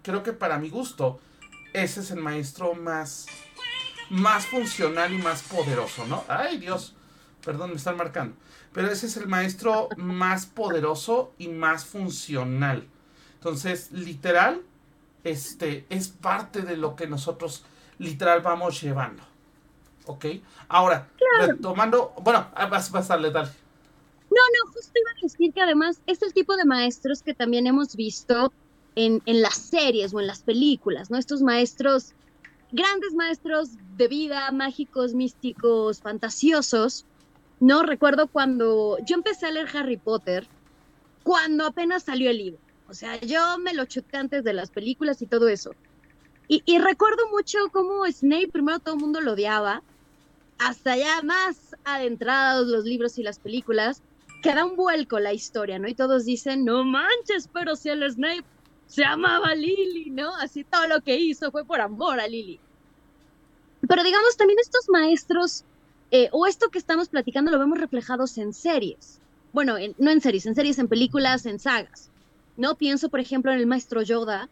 [0.02, 1.20] Creo que para mi gusto,
[1.74, 3.26] ese es el maestro más,
[4.10, 6.24] más funcional y más poderoso, ¿no?
[6.30, 6.96] Ay, Dios.
[7.44, 8.38] Perdón, me están marcando.
[8.72, 12.88] Pero ese es el maestro más poderoso y más funcional.
[13.46, 14.64] Entonces, literal,
[15.24, 17.64] este, es parte de lo que nosotros
[18.00, 19.22] literal vamos llevando.
[20.08, 20.26] ¿Ok?
[20.68, 21.12] Ahora,
[21.46, 23.52] retomando, bueno, ah, vas, vas a darle, dale.
[24.32, 27.68] No, no, justo iba a decir que además es el tipo de maestros que también
[27.68, 28.52] hemos visto
[28.96, 31.20] en, en las series o en las películas, ¿no?
[31.20, 32.14] Estos maestros,
[32.72, 37.06] grandes maestros de vida, mágicos, místicos, fantasiosos,
[37.60, 40.48] no recuerdo cuando yo empecé a leer Harry Potter,
[41.22, 42.65] cuando apenas salió el libro.
[42.88, 45.72] O sea, yo me lo chuté antes de las películas y todo eso.
[46.48, 49.82] Y, recuerdo mucho cómo Snape primero todo el mundo lo odiaba,
[50.60, 54.04] hasta ya más adentrados los libros y las películas,
[54.44, 55.88] que da un vuelco la historia, ¿no?
[55.88, 58.46] Y todos dicen, no manches, pero si el Snape
[58.86, 60.36] se amaba a Lily, ¿no?
[60.36, 62.60] Así todo lo que hizo fue por amor a Lily.
[63.88, 65.66] Pero digamos, también estos maestros
[66.12, 69.20] eh, o esto que estamos platicando lo vemos reflejados en series.
[69.52, 72.12] Bueno, no en series, en series, en películas, en sagas.
[72.58, 72.76] ¿No?
[72.76, 74.50] Pienso, por ejemplo, en el maestro Yoda,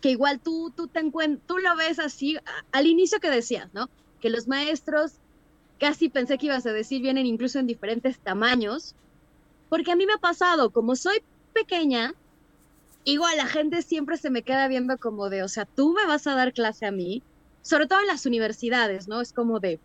[0.00, 1.00] que igual tú, tú, te
[1.46, 2.36] tú lo ves así,
[2.72, 3.88] al inicio que decías, ¿no?
[4.20, 5.12] Que los maestros,
[5.78, 8.94] casi pensé que ibas a decir, vienen incluso en diferentes tamaños,
[9.68, 11.22] porque a mí me ha pasado, como soy
[11.54, 12.14] pequeña,
[13.04, 16.26] igual la gente siempre se me queda viendo como de, o sea, tú me vas
[16.26, 17.22] a dar clase a mí,
[17.62, 19.20] sobre todo en las universidades, ¿no?
[19.20, 19.80] Es como de,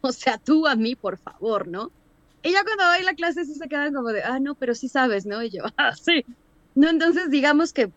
[0.00, 1.90] o sea, tú a mí, por favor, ¿no?
[2.42, 4.88] Y ya cuando doy la clase sí se quedan como de, ah, no, pero sí
[4.88, 5.42] sabes, ¿no?
[5.42, 6.24] Y yo, ah, sí.
[6.74, 7.90] No, entonces digamos que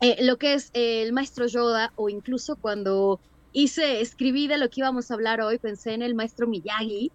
[0.00, 3.20] eh, lo que es el maestro Yoda, o incluso cuando
[3.52, 7.10] hice, escribí de lo que íbamos a hablar hoy, pensé en el maestro Miyagi,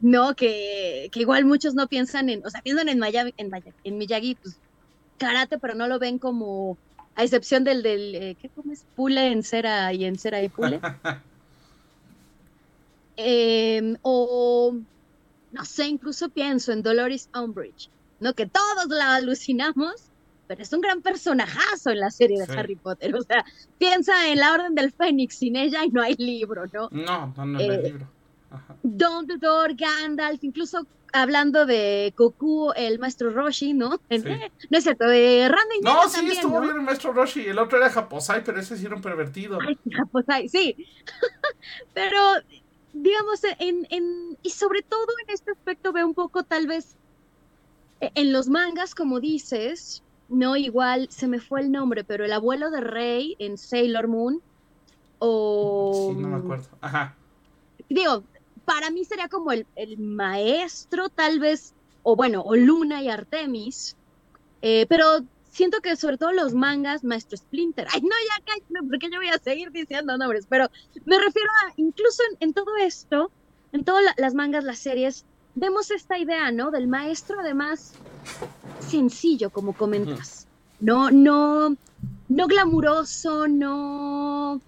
[0.00, 0.34] ¿no?
[0.34, 3.50] Que, que igual muchos no piensan en, o sea, piensan en, Miyagi, en,
[3.84, 4.56] en Miyagi, pues
[5.18, 6.76] karate, pero no lo ven como,
[7.14, 8.84] a excepción del, del eh, ¿qué comes?
[8.94, 10.80] Pule en cera y en cera y pule.
[13.16, 14.74] Em, o,
[15.52, 17.88] no sé, incluso pienso en Dolores Umbridge,
[18.20, 18.34] ¿no?
[18.34, 20.10] Que todos la alucinamos,
[20.46, 23.14] pero es un gran personajazo en la serie de Harry Potter.
[23.14, 23.44] O sea,
[23.78, 26.88] piensa en la Orden del Fénix, sin ella y no hay libro, ¿no?
[26.90, 28.08] No, no, no hay eh, libro.
[28.82, 34.00] Dumbledore, Gandalf, incluso hablando de Goku, el maestro Roshi, ¿no?
[34.10, 37.46] no es cierto, de Randy No, sí, estuvo bien el maestro Roshi.
[37.46, 39.58] El otro era Japosai, pero ese sí era un pervertido.
[39.60, 40.76] Ay, Japosai, sí.
[41.94, 42.18] pero
[42.92, 46.96] digamos, en, en, y sobre todo en este aspecto veo un poco tal vez
[48.00, 52.70] en los mangas, como dices, no igual, se me fue el nombre, pero el abuelo
[52.70, 54.40] de Rey en Sailor Moon,
[55.18, 56.10] o...
[56.12, 56.68] Sí, no me acuerdo.
[56.80, 57.16] Ajá.
[57.88, 58.24] Digo,
[58.64, 63.96] para mí sería como el, el maestro, tal vez, o bueno, o Luna y Artemis,
[64.62, 65.20] eh, pero
[65.54, 69.28] siento que sobre todo los mangas, Maestro Splinter, ay, no, ya cállate, porque yo voy
[69.28, 70.68] a seguir diciendo nombres, pero
[71.04, 73.30] me refiero a, incluso en, todo esto,
[73.72, 76.70] en todas las mangas, las series, vemos esta idea, ¿no?
[76.70, 77.92] Del maestro, además,
[78.80, 80.46] sencillo, como comentas.
[80.80, 81.76] No, no,
[82.28, 84.60] no glamuroso, no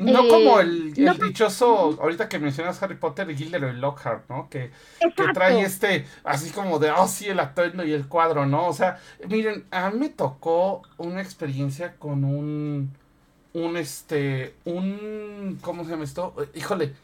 [0.00, 4.48] no como el, el dichoso, ahorita que mencionas Harry Potter, Gilderoy Lockhart, ¿no?
[4.48, 8.66] Que, que, trae este, así como de, oh sí, el atuendo y el cuadro, ¿no?
[8.66, 12.90] O sea, miren, a mí me tocó una experiencia con un,
[13.52, 16.34] un, este, un, ¿cómo se llama esto?
[16.54, 16.94] Híjole, e,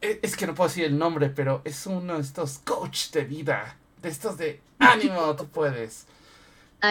[0.00, 3.76] es que no puedo decir el nombre, pero es uno de estos coach de vida,
[4.02, 6.06] de estos de ánimo, tú puedes.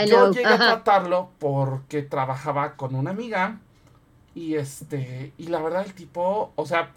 [0.08, 3.58] Yo llegué a tratarlo porque trabajaba con una amiga
[4.36, 6.92] y este, y la verdad el tipo, o sea,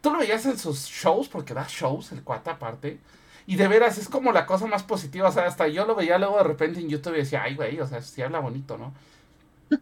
[0.00, 3.00] tú lo veías en sus shows, porque da shows el cuata aparte.
[3.48, 6.18] Y de veras es como la cosa más positiva, o sea, hasta yo lo veía
[6.18, 8.92] luego de repente en YouTube y decía, ay, güey, o sea, sí habla bonito, ¿no?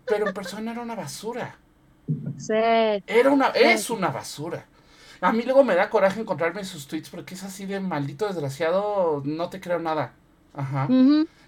[0.07, 1.57] Pero en persona era una basura.
[2.39, 2.53] Sí.
[2.53, 4.67] Era una, es una basura.
[5.21, 9.23] A mí luego me da coraje encontrarme sus tweets porque es así de maldito desgraciado,
[9.25, 10.13] no te creo nada.
[10.55, 10.89] Ajá.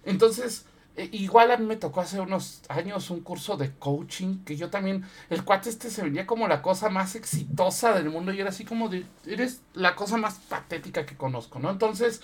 [0.04, 4.56] Entonces, e, igual a mí me tocó hace unos años un curso de coaching, que
[4.56, 8.40] yo también, el cuate este se venía como la cosa más exitosa del mundo y
[8.40, 11.70] era así como de, eres la cosa más patética que conozco, ¿no?
[11.70, 12.22] Entonces,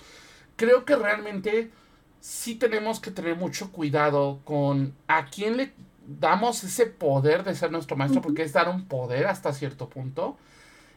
[0.55, 1.71] creo que realmente
[2.19, 5.73] sí tenemos que tener mucho cuidado con a quién le
[6.07, 10.37] damos ese poder de ser nuestro maestro, porque es dar un poder hasta cierto punto.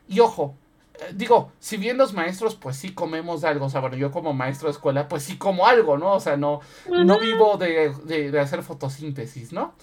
[0.09, 0.55] Y ojo,
[0.95, 4.33] eh, digo, si bien los maestros, pues sí comemos algo, o sea, bueno, yo como
[4.33, 6.13] maestro de escuela, pues sí como algo, ¿no?
[6.13, 9.75] O sea, no, no vivo de, de hacer fotosíntesis, ¿no?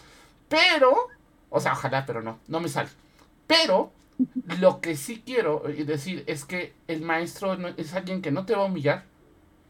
[0.49, 1.07] Pero,
[1.49, 2.89] o sea, ojalá, pero no, no me sale.
[3.47, 3.91] Pero,
[4.59, 8.55] lo que sí quiero eh, decir es que el maestro es alguien que no te
[8.55, 9.03] va a humillar,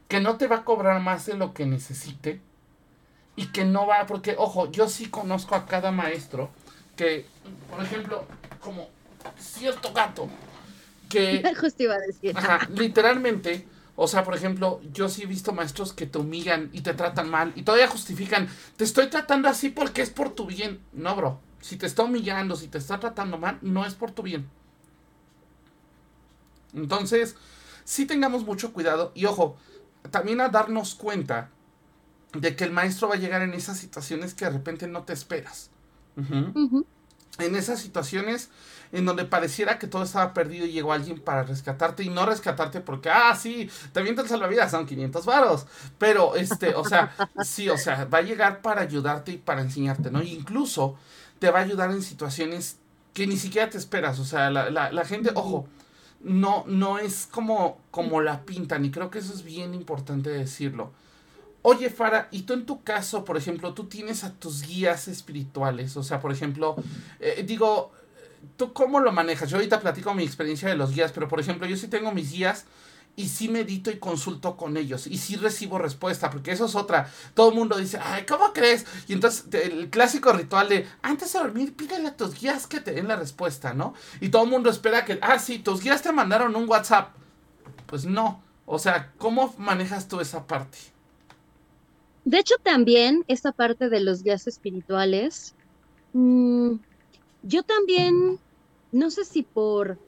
[0.07, 2.41] que no te va a cobrar más de lo que necesite
[3.35, 6.49] y que no va, porque ojo, yo sí conozco a cada maestro
[6.95, 7.25] que,
[7.69, 8.25] por ejemplo,
[8.59, 8.89] como
[9.37, 10.27] cierto gato,
[11.09, 11.43] que...
[11.59, 12.37] Justo iba a decir.
[12.37, 16.81] Ajá, literalmente, o sea, por ejemplo, yo sí he visto maestros que te humillan y
[16.81, 20.79] te tratan mal y todavía justifican, te estoy tratando así porque es por tu bien.
[20.93, 24.23] No, bro, si te está humillando, si te está tratando mal, no es por tu
[24.23, 24.49] bien.
[26.73, 27.35] Entonces,
[27.83, 29.57] sí tengamos mucho cuidado y ojo,
[30.09, 31.51] también a darnos cuenta
[32.33, 35.13] de que el maestro va a llegar en esas situaciones que de repente no te
[35.13, 35.69] esperas.
[36.15, 38.49] En esas situaciones
[38.93, 42.79] en donde pareciera que todo estaba perdido y llegó alguien para rescatarte y no rescatarte
[42.79, 45.65] porque, ah, sí, te el salvavidas, son 500 varos.
[45.97, 50.11] Pero, este, o sea, sí, o sea, va a llegar para ayudarte y para enseñarte,
[50.11, 50.21] ¿no?
[50.21, 50.95] incluso
[51.39, 52.77] te va a ayudar en situaciones
[53.15, 54.19] que ni siquiera te esperas.
[54.19, 55.67] O sea, la, la, la gente, ojo,
[56.21, 60.91] no, no es como, como la pintan y creo que eso es bien importante decirlo.
[61.63, 65.97] Oye, Fara, y tú en tu caso, por ejemplo, tú tienes a tus guías espirituales,
[65.97, 66.75] o sea, por ejemplo,
[67.19, 67.91] eh, digo,
[68.57, 69.49] ¿tú cómo lo manejas?
[69.49, 72.31] Yo ahorita platico mi experiencia de los guías, pero por ejemplo, yo sí tengo mis
[72.31, 72.65] guías
[73.15, 77.09] y sí medito y consulto con ellos y sí recibo respuesta, porque eso es otra.
[77.33, 78.85] Todo el mundo dice, ay, ¿cómo crees?
[79.07, 82.91] Y entonces el clásico ritual de, antes de dormir, pídele a tus guías que te
[82.91, 83.93] den la respuesta, ¿no?
[84.19, 87.09] Y todo el mundo espera que, ah, sí, tus guías te mandaron un WhatsApp.
[87.85, 88.41] Pues no.
[88.65, 90.77] O sea, ¿cómo manejas tú esa parte?
[92.25, 95.53] De hecho, también esta parte de los guías espirituales,
[96.13, 96.75] mmm,
[97.43, 98.39] yo también,
[98.91, 99.99] no sé si por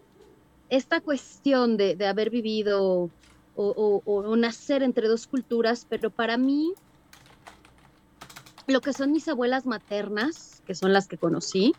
[0.69, 3.09] esta cuestión de, haber vivido
[3.55, 6.73] o, nacer entre dos culturas, pero para mí,
[8.67, 11.73] lo que son mis abuelas maternas, que son las que conocí,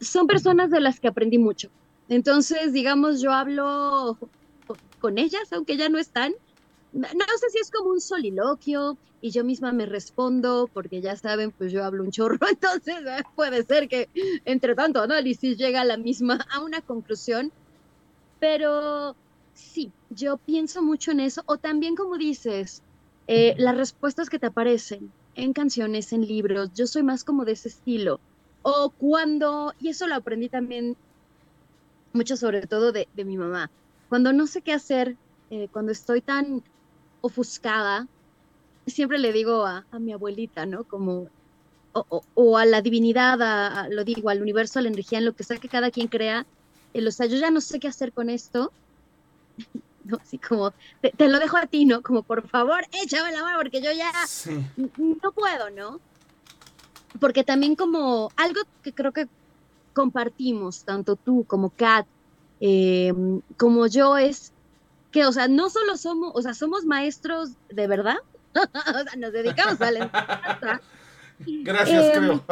[0.00, 1.70] son personas de las que aprendí mucho.
[2.08, 4.18] Entonces, digamos, yo hablo
[5.00, 6.32] con ellas, aunque ya no están,
[6.92, 11.52] no sé si es como un soliloquio y yo misma me respondo, porque ya saben,
[11.52, 14.08] pues yo hablo un chorro, entonces eh, puede ser que
[14.44, 17.52] entre tanto análisis llega a la misma, a una conclusión,
[18.38, 19.16] pero
[19.54, 22.82] sí, yo pienso mucho en eso, o también como dices,
[23.26, 27.52] eh, las respuestas que te aparecen en canciones, en libros, yo soy más como de
[27.52, 28.20] ese estilo,
[28.62, 30.96] o cuando, y eso lo aprendí también
[32.12, 33.70] mucho sobre todo de, mi mamá,
[34.08, 35.16] cuando no sé qué hacer,
[35.50, 36.62] eh, cuando estoy tan
[37.20, 38.06] ofuscada,
[38.86, 40.84] siempre le digo a, mi abuelita, ¿no?
[40.84, 41.28] Como,
[41.92, 45.44] o, a la divinidad, a, lo digo, al universo, a la energía, en lo que
[45.44, 46.46] sea que cada quien crea,
[46.94, 48.72] eh, o sea, yo ya no sé qué hacer con esto.
[50.04, 52.02] no, así como, te, lo dejo a ti, ¿no?
[52.02, 54.10] Como, por favor, échame la mano, porque yo ya
[54.96, 56.00] no puedo, ¿no?
[57.20, 59.28] Porque también como algo que creo que
[59.92, 62.06] compartimos, tanto tú como Kat,
[62.60, 63.12] eh,
[63.56, 64.52] como yo, es
[65.10, 68.18] que, o sea, no solo somos, o sea, somos maestros de verdad,
[68.54, 70.80] o sea, nos dedicamos a la enseñanza.
[71.46, 72.34] Gracias, em, creo.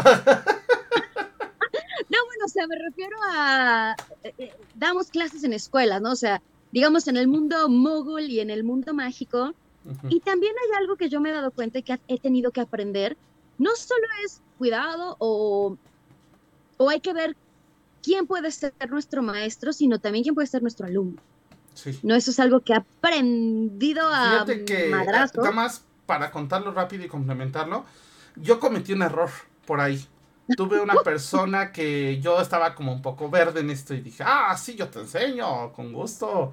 [2.08, 6.12] no, bueno, o sea, me refiero a, eh, eh, damos clases en escuelas, ¿no?
[6.12, 6.40] O sea,
[6.72, 9.54] digamos, en el mundo mogul y en el mundo mágico.
[10.08, 12.60] Y también hay algo que yo me he dado cuenta y que he tenido que
[12.60, 13.16] aprender.
[13.56, 15.76] No solo es cuidado o,
[16.76, 17.36] o hay que ver
[18.02, 21.20] quién puede ser nuestro maestro, sino también quién puede ser nuestro alumno.
[22.02, 27.04] No, eso es algo que he aprendido a Fíjate que, Nada más para contarlo rápido
[27.04, 27.84] y complementarlo,
[28.36, 29.30] yo cometí un error
[29.66, 30.06] por ahí.
[30.56, 34.56] Tuve una persona que yo estaba como un poco verde en esto y dije, ah,
[34.56, 36.52] sí, yo te enseño, con gusto.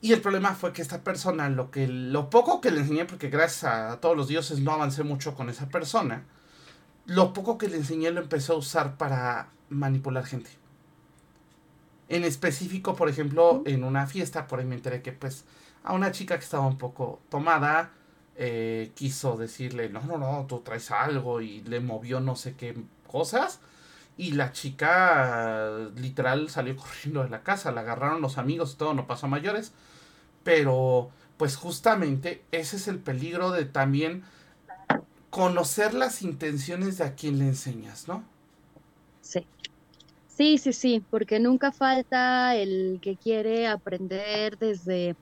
[0.00, 3.30] Y el problema fue que esta persona, lo, que, lo poco que le enseñé, porque
[3.30, 6.24] gracias a todos los dioses no avancé mucho con esa persona,
[7.06, 10.50] lo poco que le enseñé lo empezó a usar para manipular gente.
[12.08, 15.44] En específico, por ejemplo, en una fiesta, por ahí me enteré que pues
[15.84, 17.92] a una chica que estaba un poco tomada,
[18.36, 22.76] eh, quiso decirle, no, no, no, tú traes algo y le movió no sé qué
[23.06, 23.60] cosas.
[24.16, 28.94] Y la chica literal salió corriendo de la casa, la agarraron los amigos y todo,
[28.94, 29.72] no pasó a mayores.
[30.44, 34.24] Pero pues justamente ese es el peligro de también
[35.30, 38.24] conocer las intenciones de a quien le enseñas, ¿no?
[39.20, 39.46] Sí.
[40.36, 45.14] Sí, sí, sí, porque nunca falta el que quiere aprender desde,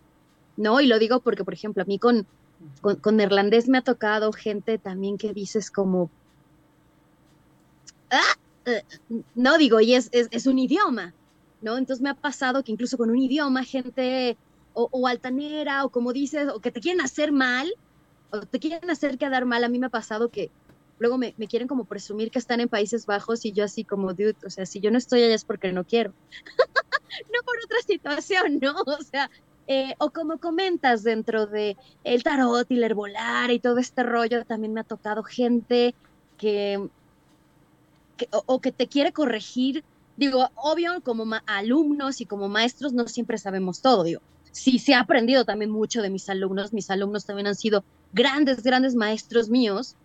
[0.56, 2.26] no, y lo digo porque, por ejemplo, a mí con,
[2.80, 6.10] con, neerlandés me ha tocado gente también que dices como,
[8.10, 8.34] ah,
[8.64, 8.84] eh,
[9.34, 11.12] no digo, y es, es, un idioma,
[11.60, 11.76] ¿no?
[11.76, 14.38] Entonces me ha pasado que incluso con un idioma, gente
[14.72, 17.70] o, altanera, o como dices, o que te quieren hacer mal,
[18.30, 20.50] o te quieren hacer quedar mal, a mí me ha pasado que
[20.98, 24.36] luego me, quieren como presumir que están en Países Bajos y yo así como, dude,
[24.46, 26.12] o sea, si yo no estoy allá es porque no quiero.
[27.32, 28.74] no por otra situación, ¿no?
[28.86, 29.30] O sea,
[29.66, 34.44] eh, o como comentas dentro de el tarot y el herbolar y todo este rollo,
[34.44, 35.94] también me ha tocado gente
[36.36, 36.88] que,
[38.30, 39.84] o, que te quiere corregir.
[40.16, 44.20] Digo, obvio, como alumnos y como maestros no siempre sabemos todo, digo.
[44.50, 46.72] Sí, se ha aprendido también mucho de mis alumnos.
[46.72, 49.96] Mis alumnos también han sido grandes, grandes maestros míos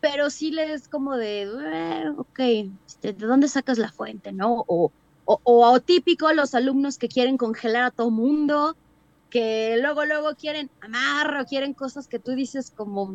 [0.00, 2.40] pero sí les como de, eh, ok,
[2.86, 4.64] este, ¿de dónde sacas la fuente, no?
[4.66, 4.92] O,
[5.24, 8.76] o, o, típico los alumnos que quieren congelar a todo mundo,
[9.30, 13.12] que luego, luego quieren amar o quieren cosas que tú dices como,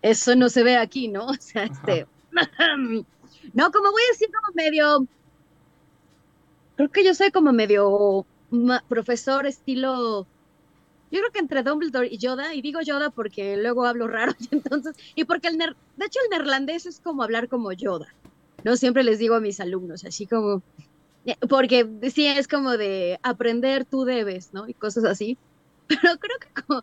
[0.00, 1.26] eso no se ve aquí, ¿no?
[1.30, 2.06] O sea, este,
[3.52, 5.06] no, como voy a decir como medio,
[6.76, 8.24] creo que yo soy como medio
[8.88, 10.26] profesor estilo
[11.12, 14.48] yo creo que entre Dumbledore y Yoda, y digo Yoda porque luego hablo raro, y
[14.50, 18.08] entonces, y porque el, ner, de hecho el neerlandés es como hablar como Yoda,
[18.64, 18.76] ¿no?
[18.76, 20.62] Siempre les digo a mis alumnos, así como,
[21.26, 24.66] eh, porque sí, es como de aprender tú debes, ¿no?
[24.66, 25.36] Y cosas así,
[25.86, 26.82] pero creo que como,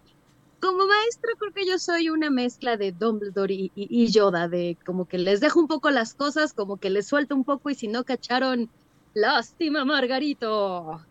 [0.59, 5.05] como maestro creo que yo soy una mezcla de Dumbledore y, y, Yoda, de como
[5.05, 7.87] que les dejo un poco las cosas, como que les suelto un poco y si
[7.87, 8.69] no cacharon,
[9.15, 11.01] lástima Margarito.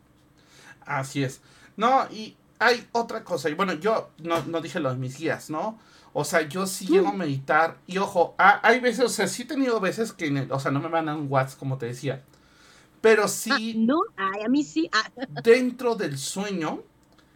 [0.86, 1.40] Así es.
[1.76, 5.50] No, y hay otra cosa, y bueno, yo no, no dije lo de mis guías,
[5.50, 5.78] ¿no?
[6.12, 7.16] O sea, yo sí llego a mm.
[7.16, 10.80] meditar, y ojo, hay veces, o sea, sí he tenido veces que, o sea, no
[10.80, 12.24] me mandan WhatsApp, como te decía,
[13.00, 13.50] pero sí...
[13.52, 14.90] Ah, no, Ay, a mí sí.
[14.92, 15.10] Ah.
[15.42, 16.82] Dentro del sueño,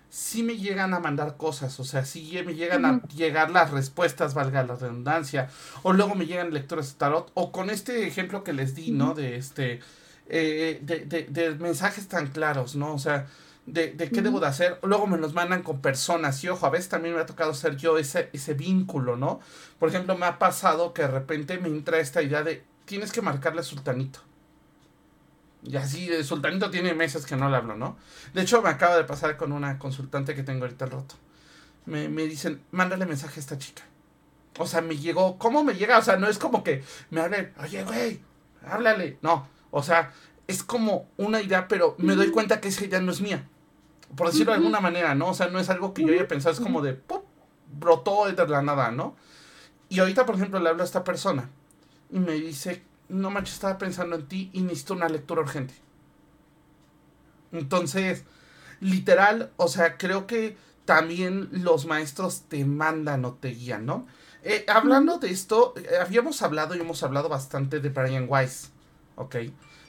[0.08, 4.34] sí me llegan a mandar cosas, o sea, sí me llegan a llegar las respuestas,
[4.34, 5.48] valga la redundancia,
[5.82, 9.14] o luego me llegan lectores de tarot, o con este ejemplo que les di, ¿no?
[9.14, 9.80] De este,
[10.28, 12.94] eh, de, de, de mensajes tan claros, ¿no?
[12.94, 13.26] O sea,
[13.66, 14.78] de, de qué debo de hacer.
[14.82, 17.76] Luego me los mandan con personas y ojo, a veces también me ha tocado ser
[17.76, 19.40] yo ese, ese vínculo, ¿no?
[19.78, 23.22] Por ejemplo, me ha pasado que de repente me entra esta idea de tienes que
[23.22, 24.20] marcarle a Sultanito.
[25.64, 27.96] Y así, el Sultanito tiene meses que no le hablo, ¿no?
[28.34, 31.14] De hecho, me acaba de pasar con una consultante que tengo ahorita el roto.
[31.86, 33.82] Me, me dicen, mándale mensaje a esta chica.
[34.58, 35.98] O sea, me llegó, ¿cómo me llega?
[35.98, 38.20] O sea, no es como que me hable, oye, güey,
[38.66, 39.18] háblale.
[39.22, 40.12] No, o sea,
[40.47, 43.49] es como una idea, pero me doy cuenta que esa idea no es mía
[44.14, 45.28] por decirlo de alguna manera, ¿no?
[45.28, 47.22] O sea, no es algo que yo haya pensado, es como de, ¡pum!
[47.78, 49.16] brotó de la nada, ¿no?
[49.88, 51.51] Y ahorita, por ejemplo, le hablo a esta persona
[52.11, 55.74] y me dice, no manches, estaba pensando en ti y necesito una lectura urgente.
[57.53, 58.24] Entonces,
[58.80, 64.07] literal, o sea, creo que también los maestros te mandan o te guían, ¿no?
[64.43, 68.70] Eh, hablando de esto, eh, habíamos hablado y hemos hablado bastante de Brian Weiss,
[69.16, 69.36] ¿ok?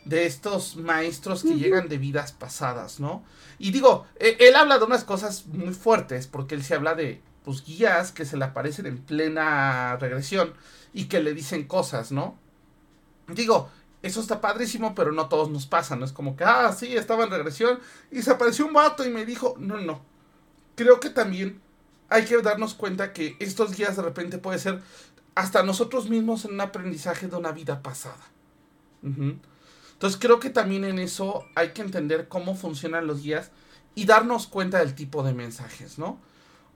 [0.05, 3.23] De estos maestros que llegan de vidas pasadas, ¿no?
[3.57, 7.21] Y digo, e, él habla de unas cosas muy fuertes, porque él se habla de
[7.43, 10.53] pues, guías que se le aparecen en plena regresión
[10.93, 12.37] y que le dicen cosas, ¿no?
[13.27, 13.69] Digo,
[14.01, 16.03] eso está padrísimo, pero no todos nos pasa, ¿no?
[16.05, 17.79] Es como que, ah, sí, estaba en regresión
[18.11, 20.01] y se apareció un vato y me dijo, no, no.
[20.75, 21.61] Creo que también
[22.09, 24.81] hay que darnos cuenta que estos guías de repente puede ser
[25.35, 28.23] hasta nosotros mismos en un aprendizaje de una vida pasada.
[30.03, 33.51] Entonces creo que también en eso hay que entender cómo funcionan los guías
[33.95, 36.19] y darnos cuenta del tipo de mensajes, ¿no?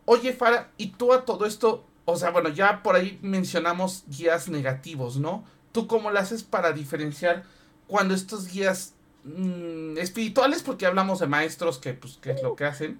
[0.05, 4.47] Oye, Fara, y tú a todo esto, o sea, bueno, ya por ahí mencionamos guías
[4.47, 5.43] negativos, ¿no?
[5.73, 7.43] ¿Tú cómo lo haces para diferenciar
[7.87, 8.93] cuando estos guías
[9.25, 12.97] mm, espirituales, porque hablamos de maestros que, pues, qué es lo que hacen,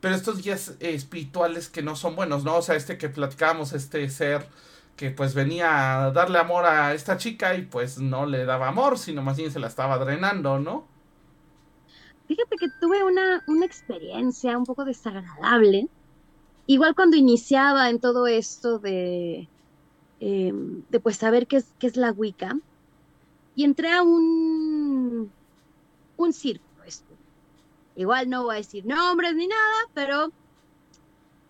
[0.00, 2.56] pero estos guías espirituales que no son buenos, ¿no?
[2.56, 4.48] O sea, este que platicábamos, este ser
[4.98, 8.98] que pues venía a darle amor a esta chica y pues no le daba amor,
[8.98, 10.86] sino más bien se la estaba drenando, ¿no?
[12.26, 15.88] Fíjate que tuve una, una experiencia un poco desagradable.
[16.66, 19.48] Igual cuando iniciaba en todo esto de,
[20.20, 20.52] eh,
[20.90, 22.58] de pues saber qué es, qué es la Wicca,
[23.54, 25.32] y entré a un,
[26.16, 26.68] un círculo.
[27.94, 30.32] Igual no voy a decir nombres ni nada, pero...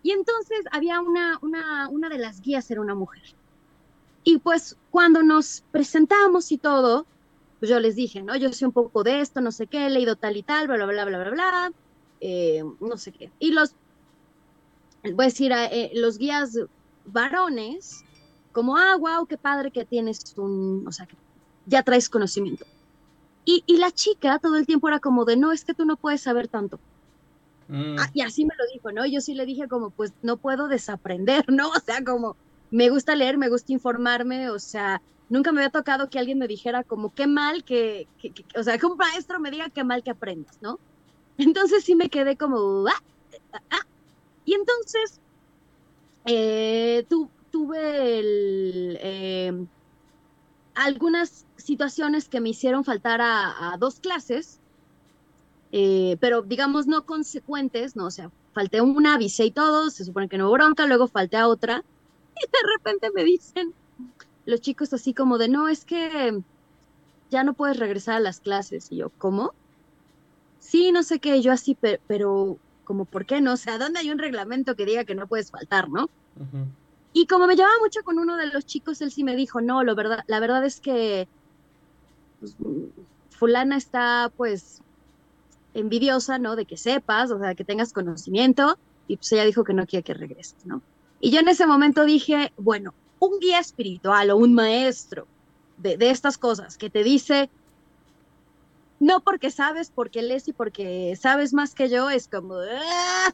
[0.03, 3.38] Y entonces había una, una, una de las guías, era una mujer.
[4.29, 7.07] Y pues cuando nos presentamos y todo,
[7.61, 8.37] pues yo les dije, ¿no?
[8.37, 10.77] Yo sé un poco de esto, no sé qué, he leído tal y tal, bla,
[10.77, 11.73] bla, bla, bla, bla, bla,
[12.21, 13.33] eh, no sé qué.
[13.39, 13.75] Y los,
[15.03, 16.59] voy a decir, eh, los guías
[17.07, 18.05] varones,
[18.53, 21.17] como, ah, wow, qué padre que tienes un, o sea, que
[21.65, 22.67] ya traes conocimiento.
[23.47, 25.97] Y, y la chica todo el tiempo era como de, no, es que tú no
[25.97, 26.79] puedes saber tanto.
[27.69, 29.07] Mm, Ah, y así me lo dijo, ¿no?
[29.07, 31.71] Yo sí le dije como, pues no puedo desaprender, ¿no?
[31.71, 32.37] O sea, como
[32.71, 36.49] me gusta leer, me gusta informarme, o sea, nunca me había tocado que alguien me
[36.49, 38.09] dijera como qué mal que,
[38.57, 40.81] o sea, que un maestro me diga qué mal que aprendas, ¿no?
[41.39, 42.93] Entonces sí me quedé como, ah,
[43.53, 43.81] ah, ah.
[44.45, 45.21] Y entonces
[46.25, 48.21] eh, tu- tuve
[49.01, 49.53] eh,
[50.75, 54.61] algunas situaciones que me hicieron faltar a, a dos clases
[55.73, 58.07] eh, pero digamos no consecuentes, ¿no?
[58.07, 61.37] O sea, falté una, avisé y todo, se supone que no hubo bronca, luego falté
[61.37, 61.83] a otra,
[62.43, 63.75] y de repente me dicen
[64.47, 66.41] los chicos así como de, no, es que
[67.31, 69.53] ya no puedes regresar a las clases, y yo, ¿cómo?
[70.59, 73.53] Sí, no sé qué, yo así, pero, pero como, ¿por qué no?
[73.53, 76.09] O sea, ¿dónde hay un reglamento que diga que no puedes faltar, no?
[77.13, 79.85] Y como me llevaba mucho con uno de los chicos, él sí me dijo, no,
[79.85, 81.29] lo verdad, la verdad es que
[82.41, 82.57] pues,
[83.31, 84.81] fulana está pues
[85.75, 86.57] envidiosa, ¿no?
[86.57, 90.03] De que sepas, o sea, que tengas conocimiento, y pues ella dijo que no quiere
[90.03, 90.81] que regreses, ¿no?
[91.21, 95.29] Y yo en ese momento dije, bueno, un guía espiritual o un maestro
[95.77, 97.51] de, de estas cosas que te dice,
[99.01, 103.33] no porque sabes, porque lees y porque sabes más que yo, es como, "Ah,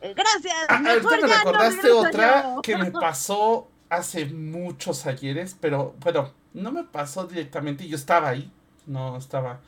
[0.00, 1.44] gracias, Ah, mejor ahorita me ya
[1.88, 2.62] no otra yo".
[2.62, 8.50] que me pasó hace muchos ayeres, pero bueno, no me pasó directamente, yo estaba ahí,
[8.86, 9.60] no estaba.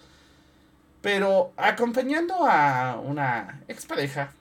[1.01, 4.33] Pero acompañando a una expareja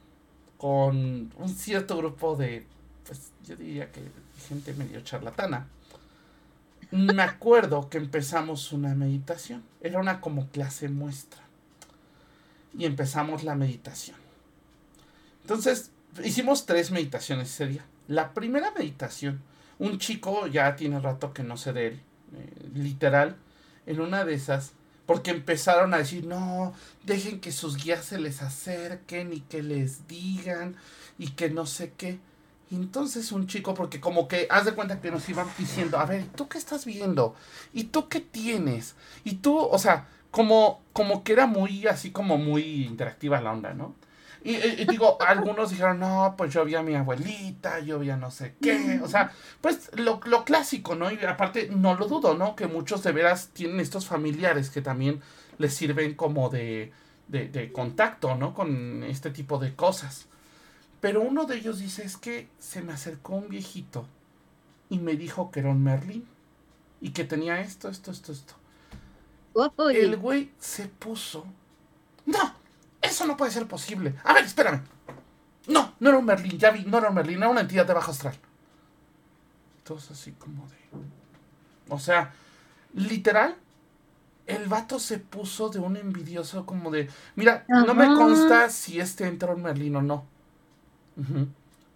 [0.61, 2.67] con un cierto grupo de,
[3.03, 4.03] pues yo diría que
[4.47, 5.65] gente medio charlatana,
[6.91, 11.41] me acuerdo que empezamos una meditación, era una como clase muestra.
[12.77, 14.17] Y empezamos la meditación.
[15.41, 15.89] Entonces,
[16.23, 17.85] hicimos tres meditaciones ese día.
[18.07, 19.41] La primera meditación,
[19.79, 22.01] un chico ya tiene rato que no sé de él,
[22.35, 23.35] eh, literal,
[23.87, 24.73] en una de esas,
[25.11, 26.71] porque empezaron a decir, no,
[27.03, 30.77] dejen que sus guías se les acerquen y que les digan
[31.17, 32.17] y que no sé qué.
[32.69, 36.05] Y entonces un chico, porque como que haz de cuenta que nos iban diciendo, a
[36.05, 37.35] ver, ¿tú qué estás viendo?
[37.73, 38.95] ¿Y tú qué tienes?
[39.25, 43.73] Y tú, o sea, como, como que era muy así como muy interactiva la onda,
[43.73, 43.93] ¿no?
[44.43, 48.09] Y, y- y digo, algunos dijeron, no, pues yo vi a mi abuelita, yo vi
[48.09, 48.99] a no sé qué.
[49.03, 49.31] O sea,
[49.61, 51.11] pues lo, lo clásico, ¿no?
[51.11, 52.55] Y aparte, no lo dudo, ¿no?
[52.55, 55.21] Que muchos de veras tienen estos familiares que también
[55.59, 56.91] les sirven como de,
[57.27, 58.53] de, de contacto, ¿no?
[58.53, 60.27] Con este tipo de cosas.
[61.01, 64.07] Pero uno de ellos dice, es que se me acercó un viejito
[64.89, 66.27] y me dijo que era un Merlín.
[67.01, 68.55] Y que tenía esto, esto, esto, esto.
[69.91, 71.45] El güey se puso.
[72.25, 72.55] No,
[73.01, 74.15] eso no puede ser posible.
[74.23, 74.81] A ver, espérame.
[75.67, 77.93] No, no era un Merlín, ya vi, no era un Merlín, era una entidad de
[77.93, 78.35] bajo astral.
[79.79, 80.77] Entonces así como de.
[81.89, 82.33] O sea,
[82.93, 83.55] literal,
[84.47, 87.09] el vato se puso de un envidioso como de.
[87.35, 90.25] Mira, no me consta si este entra un Merlín o no.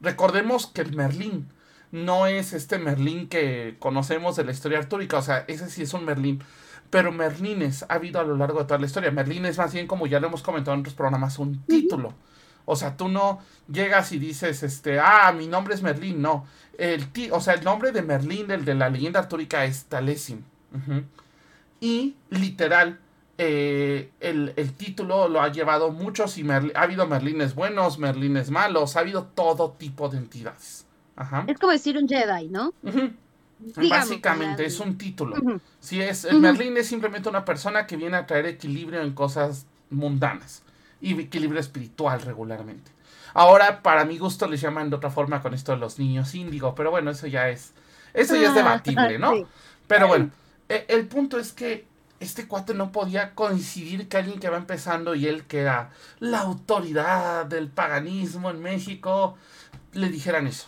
[0.01, 1.47] Recordemos que el Merlín
[1.91, 5.17] no es este Merlín que conocemos de la historia artúrica.
[5.17, 6.43] O sea, ese sí es un Merlín.
[6.89, 9.11] Pero Merlines ha habido a lo largo de toda la historia.
[9.11, 12.13] Merlín es más bien, como ya lo hemos comentado en otros programas, un título.
[12.65, 13.39] O sea, tú no
[13.71, 16.21] llegas y dices, este, ah, mi nombre es Merlín.
[16.21, 16.45] No.
[16.77, 20.43] El ti o sea, el nombre de Merlín, el de la leyenda artúrica, es Taliesin.
[20.73, 21.03] Ujú.
[21.79, 22.99] Y literal,
[23.37, 28.95] eh, el, el título lo ha llevado muchos y ha habido Merlines buenos, Merlines malos,
[28.95, 30.85] ha habido todo tipo de entidades.
[31.15, 31.45] Ajá.
[31.47, 32.73] Es como decir un Jedi, ¿no?
[33.65, 35.35] Digamos, Básicamente es un título.
[35.79, 36.39] Si es, el.
[36.39, 40.63] Merlín es simplemente una persona que viene a traer equilibrio en cosas mundanas
[41.01, 42.91] y equilibrio espiritual regularmente.
[43.33, 46.73] Ahora, para mi gusto, les llaman de otra forma con esto de los niños índigo,
[46.75, 47.73] pero bueno, eso ya es,
[48.13, 49.31] eso ya es Ah, debatible, ¿no?
[49.35, 49.45] sí.
[49.87, 50.31] Pero bueno,
[50.69, 51.85] e- el punto es que
[52.19, 55.89] este cuate no podía coincidir que alguien que va empezando y él que era
[56.19, 59.37] la autoridad del paganismo en México,
[59.93, 60.67] le dijeran eso.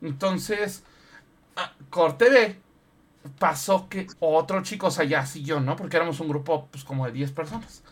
[0.00, 0.82] Entonces,
[1.90, 2.58] corte B,
[3.38, 5.76] pasó que otro chico, o sea, ya siguió, ¿no?
[5.76, 7.82] Porque éramos un grupo, pues, como de 10 personas.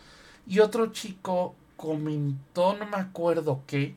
[0.46, 3.94] Y otro chico comentó, no me acuerdo qué,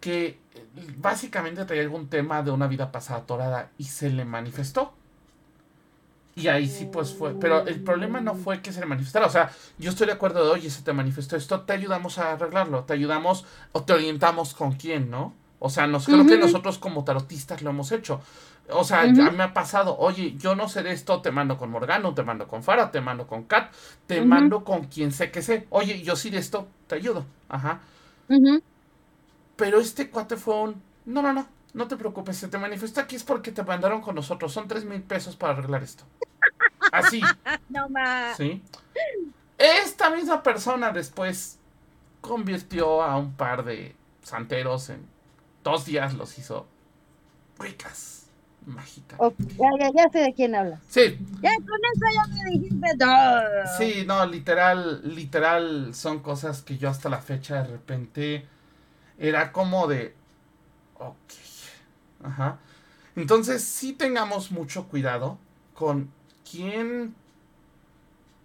[0.00, 4.92] que eh, básicamente traía algún tema de una vida pasada atorada y se le manifestó.
[6.38, 7.34] Y ahí sí, pues fue.
[7.34, 9.26] Pero el problema no fue que se le manifestara.
[9.26, 12.32] O sea, yo estoy de acuerdo de, oye, se te manifestó esto, te ayudamos a
[12.32, 15.34] arreglarlo, te ayudamos o te orientamos con quién, ¿no?
[15.58, 18.20] O sea, nos, creo que nosotros como tarotistas lo hemos hecho.
[18.70, 21.70] O sea, ya me ha pasado, oye, yo no sé de esto, te mando con
[21.70, 23.72] Morgano, te mando con Fara, te mando con Kat,
[24.06, 25.66] te mando con quien sé que sé.
[25.70, 27.24] Oye, yo sí de esto, te ayudo.
[27.48, 27.80] Ajá.
[29.56, 33.16] Pero este cuate fue un, no, no, no, no te preocupes, se te manifestó aquí
[33.16, 36.04] es porque te mandaron con nosotros, son tres mil pesos para arreglar esto.
[36.92, 37.20] Así.
[37.68, 38.36] no más.
[38.36, 38.62] ¿Sí?
[39.56, 41.58] Esta misma persona después
[42.20, 45.06] convirtió a un par de santeros en
[45.64, 46.66] dos días los hizo
[47.58, 48.17] ricas,
[48.66, 49.18] mágicas.
[49.20, 50.80] Ok, ya, ya, ya sé de quién hablas.
[50.88, 53.40] Sí, Ya con eso ya me dijiste todo.
[53.76, 58.46] sí, no, literal, literal son cosas que yo hasta la fecha de repente
[59.18, 60.14] era como de,
[60.98, 61.16] ok,
[62.24, 62.58] ajá.
[63.16, 65.38] Entonces sí tengamos mucho cuidado
[65.74, 66.10] con
[66.50, 67.14] quién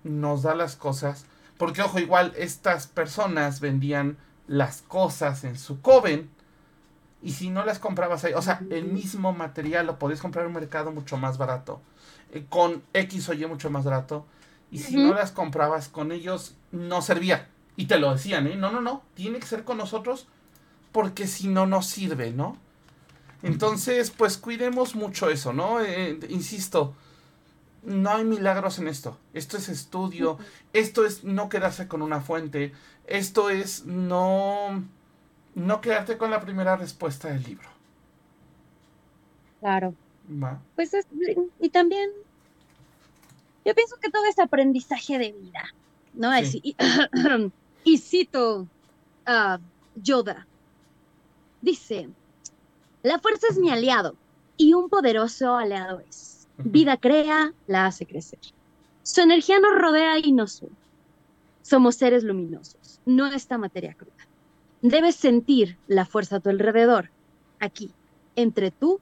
[0.03, 1.25] nos da las cosas,
[1.57, 6.29] porque ojo, igual estas personas vendían las cosas en su coven
[7.23, 10.49] y si no las comprabas ahí, o sea, el mismo material lo podías comprar en
[10.49, 11.81] un mercado mucho más barato,
[12.33, 14.25] eh, con X o Y mucho más barato,
[14.69, 17.47] y si no las comprabas con ellos, no servía.
[17.75, 18.55] Y te lo decían, ¿eh?
[18.55, 20.27] No, no, no, tiene que ser con nosotros
[20.91, 22.57] porque si no, no sirve, ¿no?
[23.41, 25.81] Entonces, pues cuidemos mucho eso, ¿no?
[25.81, 26.95] Eh, insisto,
[27.83, 29.17] no hay milagros en esto.
[29.33, 30.37] Esto es estudio,
[30.71, 32.73] esto es no quedarse con una fuente,
[33.05, 34.83] esto es no,
[35.55, 37.67] no quedarte con la primera respuesta del libro.
[39.59, 39.93] Claro.
[40.29, 40.61] ¿va?
[40.75, 41.07] Pues es,
[41.59, 42.09] y también,
[43.65, 45.63] yo pienso que todo es aprendizaje de vida,
[46.13, 46.31] ¿no?
[46.43, 46.61] Sí.
[46.63, 46.75] Y,
[47.83, 48.67] y cito
[49.25, 49.59] a
[49.95, 50.47] Yoda.
[51.61, 52.09] Dice,
[53.03, 54.15] la fuerza es mi aliado
[54.57, 56.47] y un poderoso aliado es.
[56.57, 58.39] Vida crea, la hace crecer.
[59.01, 60.75] Su energía nos rodea y nos une.
[61.61, 64.27] Somos seres luminosos, no esta materia cruda.
[64.83, 67.09] Debes sentir la fuerza a tu alrededor,
[67.59, 67.89] aquí,
[68.35, 68.99] entre tú,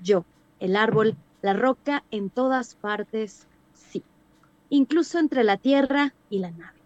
[0.00, 0.24] yo,
[0.60, 4.04] el árbol, la roca, en todas partes, sí.
[4.70, 6.78] Incluso entre la tierra y la nave.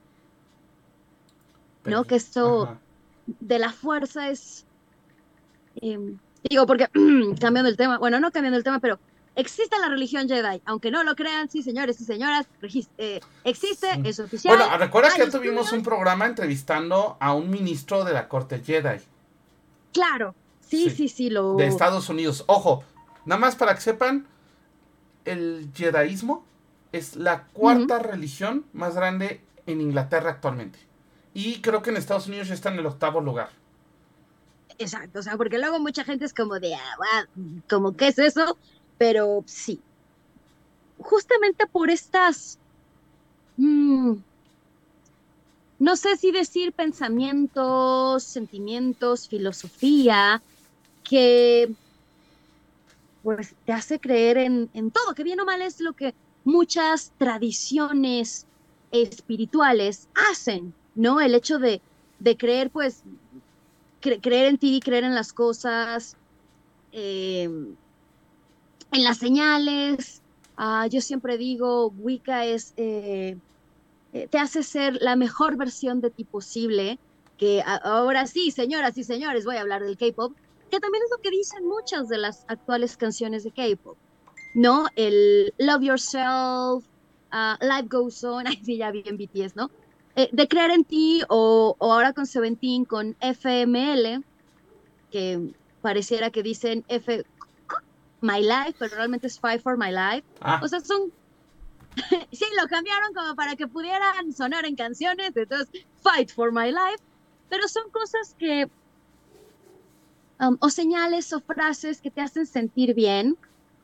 [1.84, 2.80] No, que esto- Ajá.
[3.26, 4.66] De la fuerza es...
[5.76, 6.18] em,
[6.48, 6.88] digo, porque
[7.40, 8.98] cambiando el tema, bueno, no cambiando el tema, pero
[9.38, 12.46] existe la religión Jedi, aunque no lo crean, sí, señores y señoras,
[12.98, 14.02] eh, existe, Sí.
[14.04, 14.58] es oficial.
[14.58, 15.72] Bueno, recuerda que tuvimos estudios.
[15.72, 18.98] un programa entrevistando a un ministro de la corte Jedi
[19.92, 20.96] Claro, sí, Sí.
[20.96, 21.54] sí, sí, lo...
[21.54, 22.44] de Estados Unidos.
[22.48, 22.82] Ojo,
[23.24, 24.26] nada más para que sepan,
[25.24, 26.44] el Jediismo
[26.92, 30.78] es la cuarta religión más grande en Inglaterra actualmente.
[31.32, 33.50] Y creo que en Estados Unidos ya está en el octavo lugar.
[34.78, 37.26] Exacto, o sea, porque luego mucha gente es como de, ah,
[37.68, 38.56] como, ¿qué es eso?
[38.98, 39.84] Pero sí.
[40.98, 42.60] Justamente por estas,
[43.58, 44.22] mm,
[45.78, 50.42] no sé si decir pensamientos, sentimientos, filosofía,
[51.04, 51.76] que
[53.22, 57.14] pues te hace creer en, en todo, que bien o mal es lo que muchas
[57.16, 58.48] tradiciones
[58.90, 61.20] espirituales hacen, ¿no?
[61.20, 61.82] El hecho de,
[62.18, 63.02] de creer, pues,
[64.00, 66.16] cre- creer en ti, creer en las cosas,
[66.92, 67.48] eh,
[68.92, 70.22] en las señales.
[70.56, 73.38] Ah, yo siempre digo, Wicca es, eh,
[74.12, 77.00] eh, te hace ser la mejor versión de ti posible,
[77.36, 80.36] que ahora sí, señoras y señores, voy a hablar del K-Pop,
[80.70, 83.98] que también es lo que dicen muchas de las actuales canciones de K-Pop,
[84.54, 84.88] ¿no?
[84.96, 86.84] El Love Yourself,
[87.30, 89.70] ah, Life Goes On, ay, sí, ya vi en BTS, ¿no?
[90.16, 94.24] eh, de creer en ti o, o ahora con Seventeen con FML,
[95.10, 97.24] que pareciera que dicen F
[98.20, 100.26] My Life, pero realmente es Fight for My Life.
[100.40, 101.12] Ah, O sea, son...
[102.32, 105.68] sí, lo cambiaron como para que pudieran sonar en canciones, entonces
[106.02, 107.02] Fight for My Life,
[107.48, 108.68] pero son cosas que...
[110.40, 113.36] um, o señales o frases que te hacen sentir bien.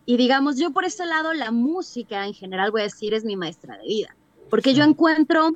[0.07, 3.37] Y digamos, yo por ese lado, la música en general, voy a decir, es mi
[3.37, 4.15] maestra de vida.
[4.51, 4.77] Porque Sí.
[4.77, 5.53] yo encuentro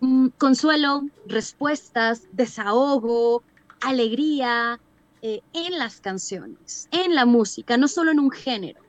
[0.00, 3.42] mm, consuelo, respuestas, desahogo,
[3.80, 4.80] alegría
[5.26, 8.82] eh, en las canciones, en la música, no solo en un género.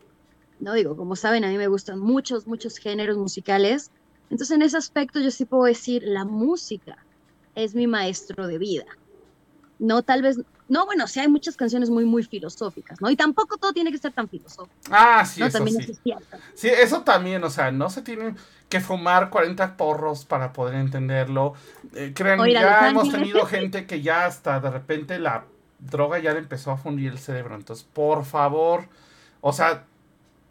[0.60, 3.90] No digo, como saben, a mí me gustan muchos, muchos géneros musicales.
[4.30, 6.98] Entonces, en ese aspecto, yo sí puedo decir, la música
[7.56, 8.84] es mi maestro de vida.
[9.80, 13.10] No, tal vez, no, bueno, sí hay muchas canciones muy, muy filosóficas, ¿no?
[13.10, 15.46] Y tampoco todo tiene que ser tan filosófico, ah, sí, ¿no?
[15.46, 15.84] eso También sí.
[15.84, 16.38] eso es cierto.
[16.54, 18.36] Sí, eso también, o sea, no se tienen
[18.68, 21.54] que fumar 40 porros para poder entenderlo.
[21.94, 25.46] Eh, créanme, ya hemos tenido gente que ya hasta de repente la
[25.80, 27.56] droga ya le empezó a fundir el cerebro.
[27.56, 28.88] Entonces, por favor,
[29.42, 29.86] o sea,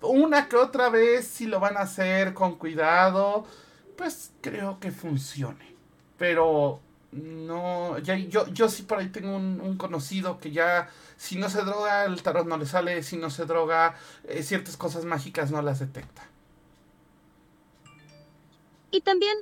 [0.01, 3.47] una que otra vez, si lo van a hacer con cuidado,
[3.97, 5.75] pues creo que funcione.
[6.19, 6.81] Pero
[7.13, 11.63] no, ya, yo, yo sí por ahí tengo un, conocido que ya, si no se
[11.63, 15.63] droga, el tarot no le sale, si no se droga, eh, ciertas cosas mágicas no
[15.63, 16.23] las detecta.
[18.91, 19.37] Y también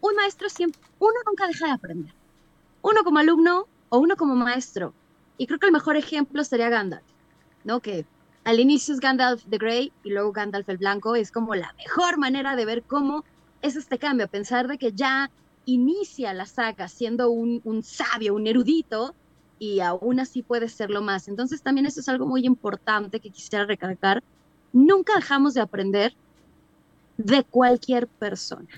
[0.00, 2.14] un maestro siempre, uno nunca deja de aprender.
[2.82, 4.94] Uno como alumno o uno como maestro.
[5.38, 7.04] Y creo que el mejor ejemplo sería Gandalf,
[7.64, 7.80] ¿no?
[7.80, 8.06] Que
[8.44, 12.18] al inicio es Gandalf the Grey y luego Gandalf el Blanco, es como la mejor
[12.18, 13.24] manera de ver cómo
[13.62, 15.30] es este cambio, pensar de que ya
[15.64, 19.14] inicia la saga siendo un, un sabio, un erudito,
[19.58, 21.28] y aún así puede serlo más.
[21.28, 24.22] Entonces también eso es algo muy importante que quisiera recalcar.
[24.72, 26.14] Nunca dejamos de aprender
[27.16, 28.68] de cualquier persona.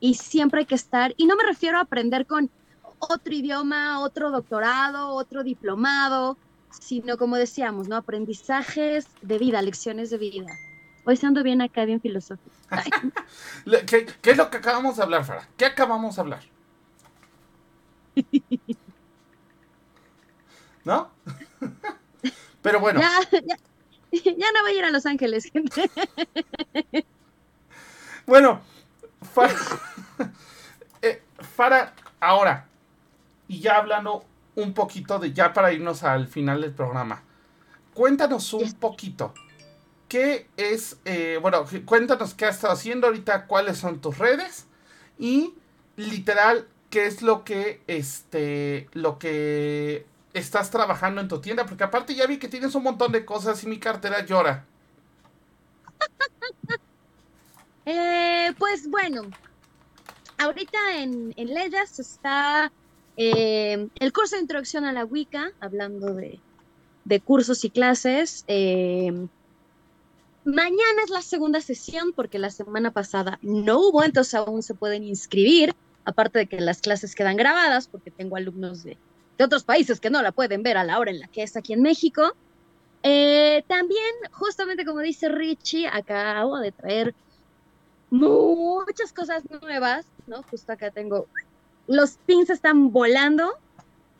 [0.00, 2.50] Y siempre hay que estar, y no me refiero a aprender con
[2.98, 6.36] otro idioma, otro doctorado, otro diplomado,
[6.70, 7.96] sino como decíamos, ¿no?
[7.96, 10.46] Aprendizajes de vida, lecciones de vida.
[11.04, 12.50] Hoy estando bien acá, bien filosófico.
[13.86, 15.48] ¿Qué, ¿Qué, es lo que acabamos de hablar, Farah?
[15.56, 16.42] ¿Qué acabamos de hablar?
[20.84, 21.10] ¿No?
[22.62, 23.00] Pero bueno.
[23.00, 23.56] Ya, ya,
[24.12, 25.90] ya, no voy a ir a Los Ángeles, gente.
[28.28, 28.60] Bueno,
[29.32, 29.54] Farah,
[31.02, 31.22] eh,
[31.56, 32.68] Farah, ahora,
[33.48, 34.24] y ya hablando
[34.54, 37.22] un poquito de, ya para irnos al final del programa,
[37.94, 39.34] cuéntanos un poquito.
[40.08, 44.66] ¿Qué es, eh, bueno, cuéntanos qué has estado haciendo ahorita, cuáles son tus redes
[45.18, 45.54] y
[45.96, 52.14] literal, qué es lo que, este, lo que estás trabajando en tu tienda, porque aparte
[52.14, 54.64] ya vi que tienes un montón de cosas y mi cartera llora.
[57.86, 59.22] eh, pues bueno,
[60.38, 62.72] ahorita en, en Leyas está
[63.18, 66.40] eh, el curso de introducción a la Wicca, hablando de,
[67.04, 68.44] de cursos y clases.
[68.46, 69.12] Eh,
[70.44, 75.02] mañana es la segunda sesión porque la semana pasada no hubo, entonces aún se pueden
[75.02, 78.96] inscribir, aparte de que las clases quedan grabadas porque tengo alumnos de,
[79.36, 81.56] de otros países que no la pueden ver a la hora en la que es
[81.56, 82.34] aquí en México.
[83.02, 87.14] Eh, también, justamente como dice Richie, acabo de traer
[88.10, 90.42] muchas cosas nuevas, ¿no?
[90.44, 91.26] Justo acá tengo
[91.88, 93.50] los pins están volando.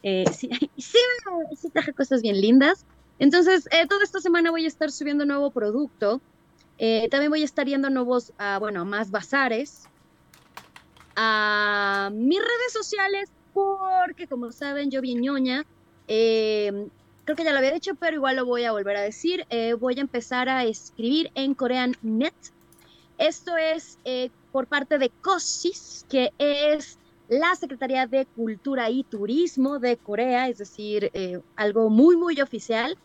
[0.02, 0.98] Eh, sí, sí,
[1.56, 2.84] sí, traje cosas bien lindas.
[3.20, 6.20] Entonces, eh, toda esta semana voy a estar subiendo nuevo producto.
[6.78, 9.84] Eh, también voy a estar yendo nuevos, a, bueno, más bazares.
[11.14, 15.64] A mis redes sociales, porque como saben, yo bien ñoña.
[16.06, 19.44] creo que ya lo había dicho, pero igual lo voy a volver a decir.
[19.80, 22.34] voy a empezar a escribir en Korean Net.
[23.18, 23.98] Esto es
[24.52, 26.98] por parte de COSIS, que es
[27.28, 32.96] la Secretaría de Cultura y Turismo de Corea, es decir, eh, algo muy, muy oficial.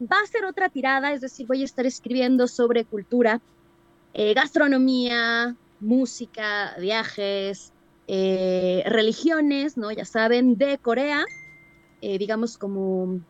[0.00, 3.40] Va a ser otra tirada, es decir, voy a estar escribiendo sobre cultura,
[4.14, 7.72] eh, gastronomía, música, viajes,
[8.08, 9.90] eh, religiones, ¿no?
[9.90, 11.24] Ya saben, de Corea,
[12.00, 13.20] digamos como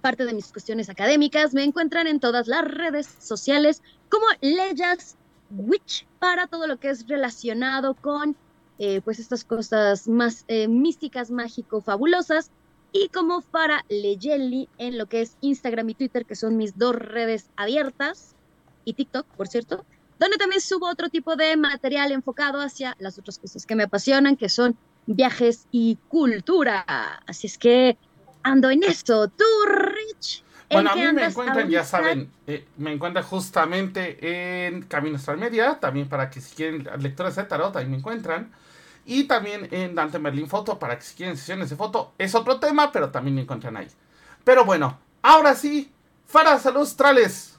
[0.00, 1.52] parte de mis cuestiones académicas.
[1.52, 5.18] Me encuentran en todas las redes sociales como Leyas
[5.50, 8.34] Witch para todo lo que es relacionado con
[8.84, 12.50] eh, pues estas cosas más eh, místicas, mágico, fabulosas,
[12.90, 16.96] y como para Leyeli en lo que es Instagram y Twitter, que son mis dos
[16.96, 18.34] redes abiertas,
[18.84, 19.84] y TikTok, por cierto,
[20.18, 24.36] donde también subo otro tipo de material enfocado hacia las otras cosas que me apasionan,
[24.36, 24.76] que son
[25.06, 26.84] viajes y cultura.
[27.24, 27.96] Así es que
[28.42, 29.28] ando en eso.
[29.28, 30.42] Tú, Rich.
[30.68, 36.08] Bueno, a mí me encuentran, ya saben, eh, me encuentran justamente en Caminos Media, también
[36.08, 38.50] para que si quieren lectores de tarot, ahí me encuentran.
[39.04, 42.60] Y también en Dante Merlin Foto, para que si quieren sesiones de foto, es otro
[42.60, 43.88] tema, pero también me encuentran ahí.
[44.44, 45.90] Pero bueno, ahora sí,
[46.26, 47.58] Fara, saludos australes.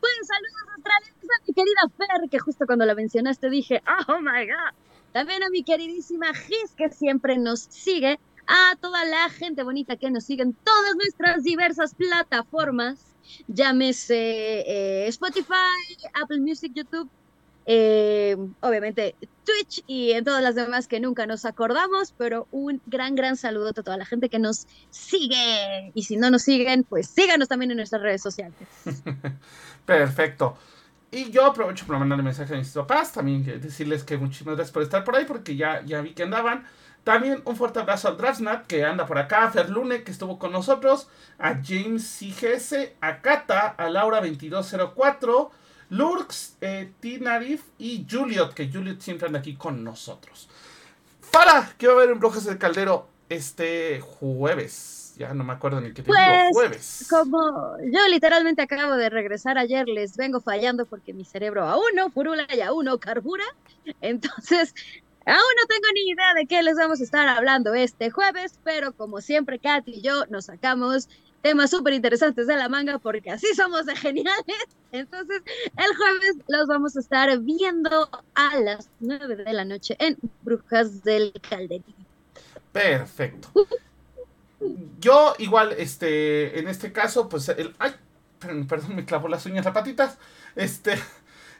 [0.00, 4.46] Pues saludos australes a mi querida Fer, que justo cuando la mencionaste dije, oh my
[4.46, 4.74] god.
[5.12, 8.18] También a mi queridísima Gis, que siempre nos sigue.
[8.46, 13.14] A toda la gente bonita que nos sigue en todas nuestras diversas plataformas.
[13.46, 14.16] Llámese
[14.66, 17.08] eh, Spotify, Apple Music, YouTube,
[17.66, 23.14] eh, obviamente Twitch y en todas las demás que nunca nos acordamos, pero un gran,
[23.14, 25.92] gran saludo a toda la gente que nos sigue.
[25.94, 28.56] Y si no nos siguen, pues síganos también en nuestras redes sociales.
[29.86, 30.56] Perfecto.
[31.10, 34.82] Y yo aprovecho para mandarle mensaje a mis papás, también decirles que muchísimas gracias por
[34.82, 36.64] estar por ahí, porque ya, ya vi que andaban.
[37.04, 40.50] También un fuerte abrazo al Draftsnat, que anda por acá, a Ferlune, que estuvo con
[40.52, 41.08] nosotros,
[41.38, 45.50] a James CGS, a Kata, a Laura2204,
[45.90, 50.48] Lurks, eh, Tinarif y Juliet, que Juliet siempre anda aquí con nosotros.
[51.32, 55.14] Para, ¿qué va a haber en Brujas del Caldero este jueves?
[55.16, 57.06] Ya no me acuerdo ni qué te pues, digo, jueves.
[57.08, 62.10] Como yo literalmente acabo de regresar ayer, les vengo fallando porque mi cerebro aún no
[62.10, 63.44] furula y aún no carbura.
[64.00, 64.74] Entonces,
[65.26, 68.92] Aún no tengo ni idea de qué les vamos a estar hablando este jueves, pero
[68.92, 71.08] como siempre, Katy y yo nos sacamos
[71.44, 74.66] temas súper interesantes de la manga porque así somos de geniales.
[74.92, 75.42] Entonces,
[75.76, 81.04] el jueves los vamos a estar viendo a las 9 de la noche en Brujas
[81.04, 81.94] del Calderín.
[82.72, 83.50] Perfecto.
[84.98, 87.74] yo igual, este, en este caso, pues el...
[87.78, 87.92] Ay,
[88.66, 90.16] perdón, me clavo las uñas, las patitas.
[90.56, 90.98] Este,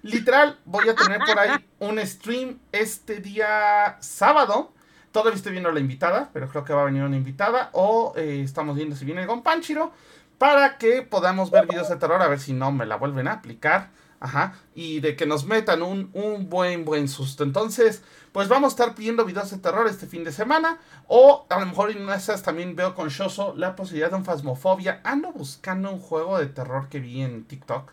[0.03, 4.73] literal, voy a tener por ahí un stream este día sábado.
[5.15, 7.71] Todavía estoy viendo la invitada, pero creo que va a venir una invitada.
[7.71, 9.93] O eh, estamos viendo si viene con Panchiro.
[10.39, 13.35] Para que podamos ver videos de terror, a ver si no me la vuelven a
[13.35, 13.91] aplicar.
[14.19, 14.55] Ajá.
[14.75, 17.45] Y de que nos metan un, un buen, buen susto.
[17.45, 18.03] Entonces,
[18.33, 20.81] pues vamos a estar pidiendo videos de terror este fin de semana.
[21.07, 25.01] O a lo mejor en esas también veo con Shoso la posibilidad de un Fasmofobia.
[25.05, 27.93] Ando buscando un juego de terror que vi en TikTok.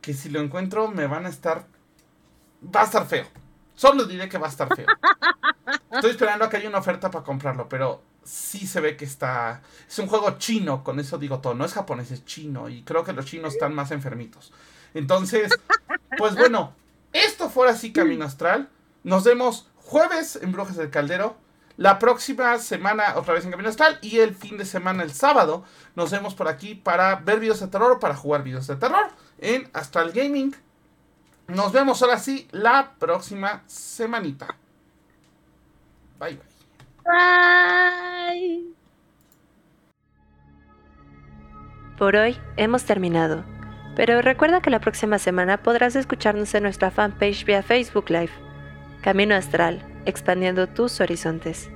[0.00, 1.66] Que si lo encuentro me van a estar...
[2.72, 3.26] Va a estar feo.
[3.74, 4.86] Solo diré que va a estar feo.
[5.90, 9.62] Estoy esperando a que haya una oferta para comprarlo, pero sí se ve que está...
[9.88, 11.54] Es un juego chino, con eso digo todo.
[11.54, 12.68] No es japonés, es chino.
[12.68, 14.52] Y creo que los chinos están más enfermitos.
[14.94, 15.52] Entonces,
[16.16, 16.74] pues bueno,
[17.12, 18.68] esto fuera así Camino Astral.
[19.02, 21.36] Nos vemos jueves en Brujas del Caldero.
[21.76, 23.98] La próxima semana otra vez en Camino Astral.
[24.02, 25.64] Y el fin de semana, el sábado,
[25.96, 29.08] nos vemos por aquí para ver videos de terror o para jugar videos de terror
[29.38, 30.54] en Astral Gaming.
[31.48, 34.56] Nos vemos ahora sí la próxima semanita.
[36.18, 36.54] Bye bye.
[37.04, 38.74] Bye.
[41.98, 43.44] Por hoy hemos terminado.
[43.94, 48.32] Pero recuerda que la próxima semana podrás escucharnos en nuestra fanpage vía Facebook Live.
[49.02, 51.70] Camino Astral, expandiendo tus horizontes.